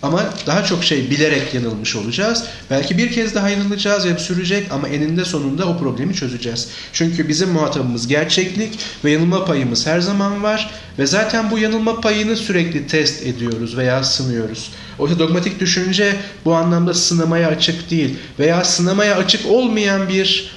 Ama 0.04 0.24
daha 0.46 0.64
çok 0.64 0.84
şey 0.84 1.10
bilerek 1.10 1.54
yanılmış 1.54 1.96
olacağız. 1.96 2.44
Belki 2.70 2.98
bir 2.98 3.12
kez 3.12 3.34
daha 3.34 3.48
yanılacağız 3.48 4.06
ve 4.06 4.18
sürecek 4.18 4.66
ama 4.70 4.88
eninde 4.88 5.24
sonunda 5.24 5.66
o 5.66 5.78
problemi 5.78 6.14
çözeceğiz. 6.14 6.68
Çünkü 6.92 7.28
bizim 7.28 7.50
muhatabımız 7.50 8.08
gerçeklik 8.08 8.78
ve 9.04 9.10
yanılma 9.10 9.44
payımız 9.44 9.86
her 9.86 10.00
zaman 10.00 10.42
var 10.42 10.70
ve 10.98 11.06
zaten 11.06 11.50
bu 11.50 11.58
yanılma 11.58 12.00
payını 12.00 12.36
sürekli 12.36 12.86
test 12.86 13.26
ediyoruz 13.26 13.76
veya 13.76 14.04
sınıyoruz. 14.04 14.70
Oysa 14.98 15.18
dogmatik 15.18 15.60
düşünce 15.60 16.16
bu 16.44 16.54
anlamda 16.54 16.94
sınamaya 16.94 17.48
açık 17.48 17.90
değil 17.90 18.16
veya 18.38 18.64
sınamaya 18.64 19.16
açık 19.16 19.46
olmayan 19.46 20.08
bir 20.08 20.50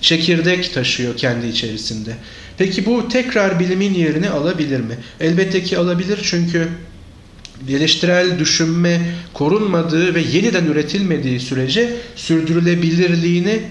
çekirdek 0.00 0.74
taşıyor 0.74 1.16
kendi 1.16 1.46
içerisinde. 1.46 2.10
Peki 2.58 2.86
bu 2.86 3.08
tekrar 3.08 3.60
bilimin 3.60 3.94
yerini 3.94 4.30
alabilir 4.30 4.80
mi? 4.80 4.98
Elbette 5.20 5.62
ki 5.62 5.78
alabilir 5.78 6.20
çünkü 6.22 6.68
eleştirel 7.68 8.38
düşünme 8.38 9.00
korunmadığı 9.34 10.14
ve 10.14 10.20
yeniden 10.20 10.64
üretilmediği 10.64 11.40
sürece 11.40 11.96
sürdürülebilirliğini 12.16 13.62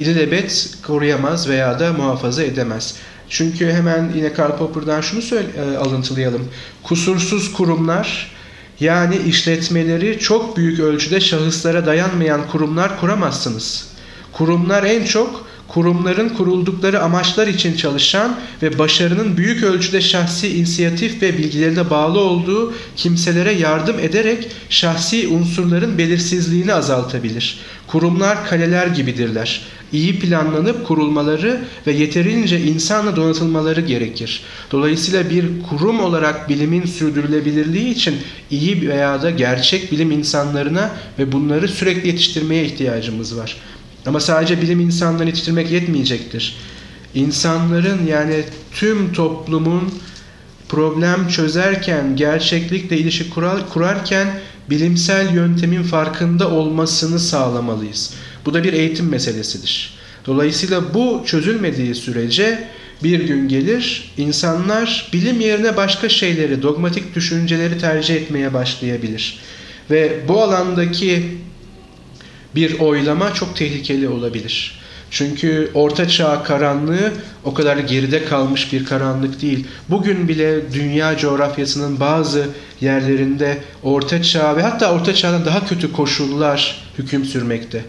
ilelebet 0.00 0.74
koruyamaz 0.86 1.48
veya 1.48 1.80
da 1.80 1.92
muhafaza 1.92 2.42
edemez. 2.42 2.96
Çünkü 3.28 3.72
hemen 3.72 4.12
yine 4.16 4.32
Karl 4.32 4.56
Popper'dan 4.56 5.00
şunu 5.00 5.22
söyle, 5.22 5.48
e, 5.58 5.76
alıntılayalım. 5.76 6.48
Kusursuz 6.82 7.52
kurumlar 7.52 8.36
yani 8.80 9.16
işletmeleri 9.26 10.18
çok 10.18 10.56
büyük 10.56 10.80
ölçüde 10.80 11.20
şahıslara 11.20 11.86
dayanmayan 11.86 12.48
kurumlar 12.48 13.00
kuramazsınız. 13.00 13.88
Kurumlar 14.32 14.84
en 14.84 15.04
çok 15.04 15.45
kurumların 15.68 16.28
kuruldukları 16.28 17.02
amaçlar 17.02 17.46
için 17.46 17.76
çalışan 17.76 18.36
ve 18.62 18.78
başarının 18.78 19.36
büyük 19.36 19.62
ölçüde 19.62 20.00
şahsi 20.00 20.48
inisiyatif 20.58 21.22
ve 21.22 21.38
bilgilerine 21.38 21.90
bağlı 21.90 22.20
olduğu 22.20 22.74
kimselere 22.96 23.52
yardım 23.52 23.98
ederek 23.98 24.48
şahsi 24.70 25.28
unsurların 25.28 25.98
belirsizliğini 25.98 26.74
azaltabilir. 26.74 27.58
Kurumlar 27.86 28.46
kaleler 28.48 28.86
gibidirler. 28.86 29.62
İyi 29.92 30.18
planlanıp 30.18 30.86
kurulmaları 30.86 31.60
ve 31.86 31.92
yeterince 31.92 32.60
insanla 32.60 33.16
donatılmaları 33.16 33.80
gerekir. 33.80 34.42
Dolayısıyla 34.72 35.30
bir 35.30 35.44
kurum 35.70 36.00
olarak 36.00 36.48
bilimin 36.48 36.84
sürdürülebilirliği 36.84 37.88
için 37.88 38.14
iyi 38.50 38.88
veya 38.88 39.22
da 39.22 39.30
gerçek 39.30 39.92
bilim 39.92 40.10
insanlarına 40.10 40.90
ve 41.18 41.32
bunları 41.32 41.68
sürekli 41.68 42.08
yetiştirmeye 42.08 42.64
ihtiyacımız 42.64 43.36
var. 43.36 43.56
Ama 44.06 44.20
sadece 44.20 44.62
bilim 44.62 44.80
insanlarını 44.80 45.28
yetiştirmek 45.28 45.70
yetmeyecektir. 45.70 46.56
İnsanların 47.14 48.06
yani 48.06 48.44
tüm 48.72 49.12
toplumun 49.12 49.94
problem 50.68 51.28
çözerken, 51.28 52.16
gerçeklikle 52.16 52.98
ilişki 52.98 53.30
kurar, 53.30 53.68
kurarken 53.68 54.28
bilimsel 54.70 55.34
yöntemin 55.34 55.82
farkında 55.82 56.50
olmasını 56.50 57.18
sağlamalıyız. 57.18 58.14
Bu 58.46 58.54
da 58.54 58.64
bir 58.64 58.72
eğitim 58.72 59.08
meselesidir. 59.08 59.94
Dolayısıyla 60.26 60.94
bu 60.94 61.22
çözülmediği 61.26 61.94
sürece 61.94 62.68
bir 63.02 63.20
gün 63.20 63.48
gelir 63.48 64.12
insanlar 64.16 65.10
bilim 65.12 65.40
yerine 65.40 65.76
başka 65.76 66.08
şeyleri, 66.08 66.62
dogmatik 66.62 67.14
düşünceleri 67.14 67.78
tercih 67.78 68.14
etmeye 68.14 68.54
başlayabilir. 68.54 69.38
Ve 69.90 70.20
bu 70.28 70.42
alandaki 70.42 71.38
bir 72.56 72.78
oylama 72.78 73.34
çok 73.34 73.56
tehlikeli 73.56 74.08
olabilir. 74.08 74.78
Çünkü 75.10 75.70
orta 75.74 76.08
çağ 76.08 76.42
karanlığı 76.42 77.12
o 77.44 77.54
kadar 77.54 77.76
geride 77.76 78.24
kalmış 78.24 78.72
bir 78.72 78.84
karanlık 78.84 79.42
değil. 79.42 79.66
Bugün 79.88 80.28
bile 80.28 80.72
dünya 80.72 81.16
coğrafyasının 81.18 82.00
bazı 82.00 82.46
yerlerinde 82.80 83.58
orta 83.82 84.22
çağ 84.22 84.56
ve 84.56 84.62
hatta 84.62 84.92
orta 84.92 85.14
çağdan 85.14 85.44
daha 85.44 85.66
kötü 85.66 85.92
koşullar 85.92 86.84
hüküm 86.98 87.24
sürmekte. 87.24 87.84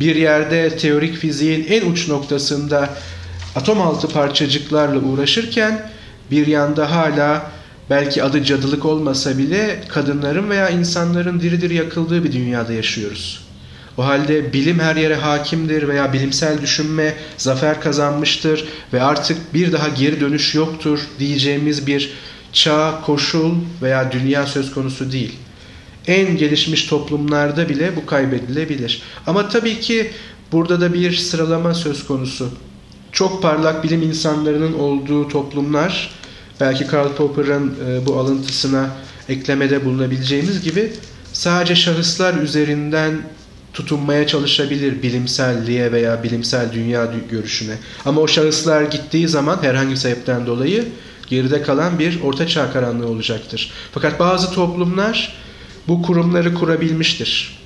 Bir 0.00 0.16
yerde 0.16 0.76
teorik 0.76 1.16
fiziğin 1.16 1.66
en 1.68 1.90
uç 1.90 2.08
noktasında 2.08 2.90
atom 3.56 3.80
altı 3.80 4.08
parçacıklarla 4.08 4.98
uğraşırken 4.98 5.90
bir 6.30 6.46
yanda 6.46 6.90
hala 6.90 7.50
belki 7.90 8.22
adı 8.22 8.44
cadılık 8.44 8.84
olmasa 8.84 9.38
bile 9.38 9.80
kadınların 9.88 10.50
veya 10.50 10.68
insanların 10.68 11.40
diri 11.40 11.60
diri 11.60 11.74
yakıldığı 11.74 12.24
bir 12.24 12.32
dünyada 12.32 12.72
yaşıyoruz. 12.72 13.45
O 13.98 14.04
halde 14.04 14.52
bilim 14.52 14.78
her 14.78 14.96
yere 14.96 15.14
hakimdir 15.14 15.88
veya 15.88 16.12
bilimsel 16.12 16.62
düşünme 16.62 17.14
zafer 17.36 17.80
kazanmıştır 17.80 18.64
ve 18.92 19.02
artık 19.02 19.54
bir 19.54 19.72
daha 19.72 19.88
geri 19.88 20.20
dönüş 20.20 20.54
yoktur 20.54 21.00
diyeceğimiz 21.18 21.86
bir 21.86 22.12
çağ, 22.52 23.00
koşul 23.06 23.54
veya 23.82 24.12
dünya 24.12 24.46
söz 24.46 24.74
konusu 24.74 25.12
değil. 25.12 25.32
En 26.06 26.36
gelişmiş 26.36 26.84
toplumlarda 26.84 27.68
bile 27.68 27.96
bu 27.96 28.06
kaybedilebilir. 28.06 29.02
Ama 29.26 29.48
tabii 29.48 29.80
ki 29.80 30.10
burada 30.52 30.80
da 30.80 30.94
bir 30.94 31.16
sıralama 31.16 31.74
söz 31.74 32.06
konusu. 32.06 32.48
Çok 33.12 33.42
parlak 33.42 33.84
bilim 33.84 34.02
insanlarının 34.02 34.72
olduğu 34.72 35.28
toplumlar, 35.28 36.10
belki 36.60 36.86
Karl 36.86 37.12
Popper'ın 37.12 37.74
e, 37.88 38.06
bu 38.06 38.18
alıntısına 38.18 38.90
eklemede 39.28 39.84
bulunabileceğimiz 39.84 40.62
gibi 40.62 40.92
sadece 41.32 41.74
şahıslar 41.74 42.34
üzerinden 42.34 43.22
tutunmaya 43.76 44.26
çalışabilir 44.26 45.02
bilimselliğe 45.02 45.92
veya 45.92 46.22
bilimsel 46.22 46.72
dünya 46.72 47.08
görüşüne. 47.30 47.74
Ama 48.04 48.20
o 48.20 48.28
şahıslar 48.28 48.82
gittiği 48.82 49.28
zaman 49.28 49.58
herhangi 49.62 49.90
bir 49.90 49.96
sebepten 49.96 50.46
dolayı 50.46 50.84
geride 51.26 51.62
kalan 51.62 51.98
bir 51.98 52.22
ortaçağ 52.22 52.72
karanlığı 52.72 53.06
olacaktır. 53.06 53.70
Fakat 53.92 54.20
bazı 54.20 54.52
toplumlar 54.52 55.34
bu 55.88 56.02
kurumları 56.02 56.54
kurabilmiştir. 56.54 57.58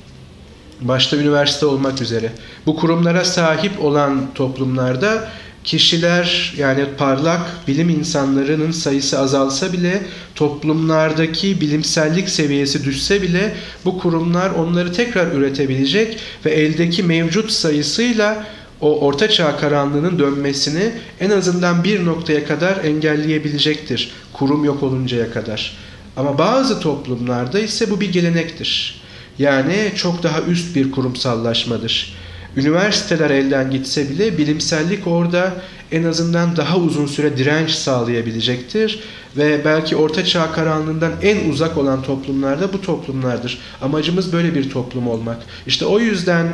Başta 0.80 1.16
üniversite 1.16 1.66
olmak 1.66 2.02
üzere. 2.02 2.32
Bu 2.66 2.76
kurumlara 2.76 3.24
sahip 3.24 3.84
olan 3.84 4.34
toplumlarda 4.34 5.28
kişiler 5.70 6.54
yani 6.56 6.84
parlak 6.98 7.68
bilim 7.68 7.88
insanlarının 7.88 8.70
sayısı 8.70 9.18
azalsa 9.18 9.72
bile 9.72 10.02
toplumlardaki 10.34 11.60
bilimsellik 11.60 12.28
seviyesi 12.28 12.84
düşse 12.84 13.22
bile 13.22 13.54
bu 13.84 13.98
kurumlar 13.98 14.50
onları 14.50 14.92
tekrar 14.92 15.32
üretebilecek 15.32 16.18
ve 16.44 16.50
eldeki 16.50 17.02
mevcut 17.02 17.50
sayısıyla 17.50 18.46
o 18.80 19.00
ortaçağ 19.00 19.56
karanlığının 19.56 20.18
dönmesini 20.18 20.92
en 21.20 21.30
azından 21.30 21.84
bir 21.84 22.06
noktaya 22.06 22.46
kadar 22.46 22.84
engelleyebilecektir. 22.84 24.12
Kurum 24.32 24.64
yok 24.64 24.82
oluncaya 24.82 25.32
kadar. 25.32 25.76
Ama 26.16 26.38
bazı 26.38 26.80
toplumlarda 26.80 27.60
ise 27.60 27.90
bu 27.90 28.00
bir 28.00 28.12
gelenektir. 28.12 29.00
Yani 29.38 29.92
çok 29.96 30.22
daha 30.22 30.40
üst 30.40 30.76
bir 30.76 30.90
kurumsallaşmadır. 30.90 32.19
Üniversiteler 32.56 33.30
elden 33.30 33.70
gitse 33.70 34.10
bile 34.10 34.38
bilimsellik 34.38 35.06
orada 35.06 35.54
en 35.92 36.04
azından 36.04 36.56
daha 36.56 36.76
uzun 36.76 37.06
süre 37.06 37.36
direnç 37.36 37.70
sağlayabilecektir 37.70 39.00
ve 39.36 39.64
belki 39.64 39.96
orta 39.96 40.24
çağ 40.24 40.52
karanlığından 40.52 41.12
en 41.22 41.50
uzak 41.50 41.78
olan 41.78 42.02
toplumlarda 42.02 42.72
bu 42.72 42.82
toplumlardır. 42.82 43.58
Amacımız 43.82 44.32
böyle 44.32 44.54
bir 44.54 44.70
toplum 44.70 45.08
olmak. 45.08 45.36
İşte 45.66 45.86
o 45.86 46.00
yüzden 46.00 46.46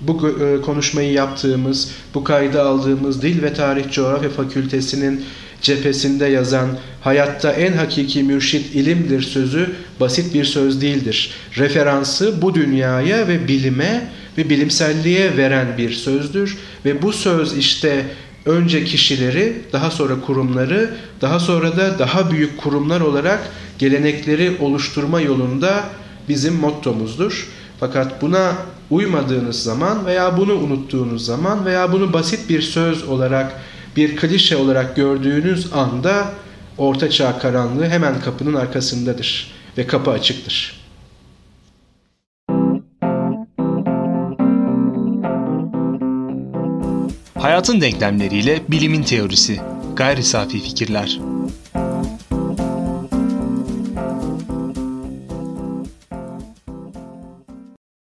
bu 0.00 0.28
e, 0.28 0.60
konuşmayı 0.60 1.12
yaptığımız, 1.12 1.90
bu 2.14 2.24
kaydı 2.24 2.62
aldığımız 2.62 3.22
Dil 3.22 3.42
ve 3.42 3.54
Tarih 3.54 3.92
Coğrafya 3.92 4.30
Fakültesinin 4.30 5.24
cephesinde 5.62 6.26
yazan 6.26 6.68
hayatta 7.00 7.52
en 7.52 7.72
hakiki 7.72 8.22
mürşit 8.22 8.74
ilimdir 8.74 9.22
sözü 9.22 9.72
basit 10.00 10.34
bir 10.34 10.44
söz 10.44 10.80
değildir. 10.80 11.30
Referansı 11.56 12.42
bu 12.42 12.54
dünyaya 12.54 13.28
ve 13.28 13.48
bilime 13.48 14.08
ve 14.38 14.50
bilimselliğe 14.50 15.36
veren 15.36 15.78
bir 15.78 15.92
sözdür 15.92 16.58
ve 16.84 17.02
bu 17.02 17.12
söz 17.12 17.56
işte 17.56 18.06
önce 18.46 18.84
kişileri, 18.84 19.56
daha 19.72 19.90
sonra 19.90 20.20
kurumları, 20.20 20.94
daha 21.20 21.40
sonra 21.40 21.76
da 21.76 21.98
daha 21.98 22.30
büyük 22.30 22.58
kurumlar 22.58 23.00
olarak 23.00 23.40
gelenekleri 23.78 24.56
oluşturma 24.60 25.20
yolunda 25.20 25.84
bizim 26.28 26.54
mottomuzdur. 26.54 27.48
Fakat 27.80 28.22
buna 28.22 28.52
uymadığınız 28.90 29.62
zaman 29.62 30.06
veya 30.06 30.36
bunu 30.36 30.54
unuttuğunuz 30.54 31.26
zaman 31.26 31.66
veya 31.66 31.92
bunu 31.92 32.12
basit 32.12 32.48
bir 32.48 32.62
söz 32.62 33.08
olarak, 33.08 33.52
bir 33.96 34.16
klişe 34.16 34.56
olarak 34.56 34.96
gördüğünüz 34.96 35.72
anda 35.72 36.32
Orta 36.78 37.10
Çağ 37.10 37.38
karanlığı 37.38 37.86
hemen 37.86 38.20
kapının 38.20 38.54
arkasındadır 38.54 39.52
ve 39.78 39.86
kapı 39.86 40.10
açıktır. 40.10 40.85
Hayatın 47.46 47.80
denklemleriyle 47.80 48.62
bilimin 48.68 49.02
teorisi. 49.02 49.60
Gayri 49.96 50.22
safi 50.22 50.60
fikirler. 50.60 51.20